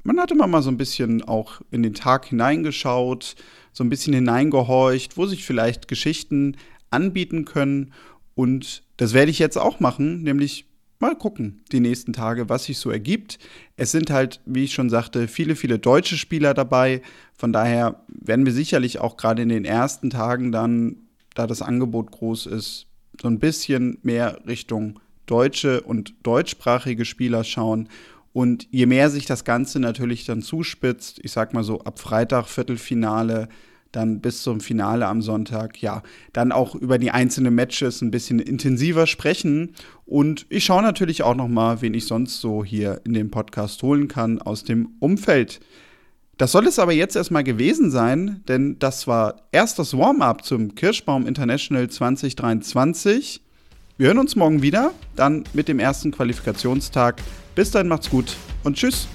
man 0.06 0.20
hat 0.20 0.30
immer 0.30 0.46
mal 0.46 0.62
so 0.62 0.70
ein 0.70 0.76
bisschen 0.76 1.22
auch 1.22 1.60
in 1.70 1.82
den 1.82 1.94
Tag 1.94 2.26
hineingeschaut, 2.26 3.34
so 3.72 3.82
ein 3.82 3.90
bisschen 3.90 4.14
hineingehorcht, 4.14 5.16
wo 5.16 5.26
sich 5.26 5.44
vielleicht 5.44 5.88
Geschichten 5.88 6.56
anbieten 6.90 7.44
können. 7.44 7.92
Und 8.34 8.84
das 8.96 9.14
werde 9.14 9.30
ich 9.30 9.40
jetzt 9.40 9.58
auch 9.58 9.80
machen, 9.80 10.22
nämlich 10.22 10.66
mal 11.00 11.16
gucken, 11.16 11.62
die 11.72 11.80
nächsten 11.80 12.12
Tage, 12.12 12.48
was 12.48 12.64
sich 12.64 12.78
so 12.78 12.90
ergibt. 12.90 13.38
Es 13.76 13.90
sind 13.90 14.10
halt, 14.10 14.40
wie 14.46 14.64
ich 14.64 14.74
schon 14.74 14.90
sagte, 14.90 15.26
viele, 15.26 15.56
viele 15.56 15.78
deutsche 15.78 16.16
Spieler 16.16 16.54
dabei. 16.54 17.02
Von 17.36 17.52
daher 17.52 18.04
werden 18.08 18.46
wir 18.46 18.52
sicherlich 18.52 19.00
auch 19.00 19.16
gerade 19.16 19.42
in 19.42 19.48
den 19.48 19.64
ersten 19.64 20.10
Tagen 20.10 20.52
dann, 20.52 20.96
da 21.34 21.46
das 21.46 21.62
Angebot 21.62 22.12
groß 22.12 22.46
ist, 22.46 22.86
so 23.20 23.28
ein 23.28 23.40
bisschen 23.40 23.98
mehr 24.02 24.38
Richtung 24.46 25.00
deutsche 25.26 25.80
und 25.80 26.14
deutschsprachige 26.22 27.04
Spieler 27.04 27.42
schauen 27.42 27.88
und 28.36 28.68
je 28.70 28.84
mehr 28.84 29.08
sich 29.08 29.24
das 29.24 29.44
Ganze 29.44 29.80
natürlich 29.80 30.26
dann 30.26 30.42
zuspitzt, 30.42 31.20
ich 31.22 31.32
sag 31.32 31.54
mal 31.54 31.64
so 31.64 31.80
ab 31.80 31.98
Freitag, 31.98 32.48
Viertelfinale, 32.48 33.48
dann 33.92 34.20
bis 34.20 34.42
zum 34.42 34.60
Finale 34.60 35.06
am 35.06 35.22
Sonntag, 35.22 35.80
ja, 35.80 36.02
dann 36.34 36.52
auch 36.52 36.74
über 36.74 36.98
die 36.98 37.10
einzelnen 37.10 37.54
Matches 37.54 38.02
ein 38.02 38.10
bisschen 38.10 38.38
intensiver 38.38 39.06
sprechen. 39.06 39.72
Und 40.04 40.44
ich 40.50 40.66
schaue 40.66 40.82
natürlich 40.82 41.22
auch 41.22 41.34
noch 41.34 41.48
mal, 41.48 41.80
wen 41.80 41.94
ich 41.94 42.04
sonst 42.04 42.42
so 42.42 42.62
hier 42.62 43.00
in 43.04 43.14
dem 43.14 43.30
Podcast 43.30 43.82
holen 43.82 44.06
kann 44.06 44.38
aus 44.38 44.64
dem 44.64 44.90
Umfeld. 45.00 45.60
Das 46.36 46.52
soll 46.52 46.66
es 46.66 46.78
aber 46.78 46.92
jetzt 46.92 47.16
erstmal 47.16 47.42
gewesen 47.42 47.90
sein, 47.90 48.42
denn 48.48 48.78
das 48.78 49.06
war 49.06 49.48
erst 49.50 49.78
das 49.78 49.96
Warm-up 49.96 50.44
zum 50.44 50.74
Kirschbaum 50.74 51.26
International 51.26 51.88
2023. 51.88 53.45
Wir 53.98 54.08
hören 54.08 54.18
uns 54.18 54.36
morgen 54.36 54.60
wieder, 54.60 54.92
dann 55.14 55.44
mit 55.54 55.68
dem 55.68 55.78
ersten 55.78 56.10
Qualifikationstag. 56.10 57.16
Bis 57.54 57.70
dann, 57.70 57.88
macht's 57.88 58.10
gut 58.10 58.36
und 58.62 58.76
tschüss. 58.76 59.08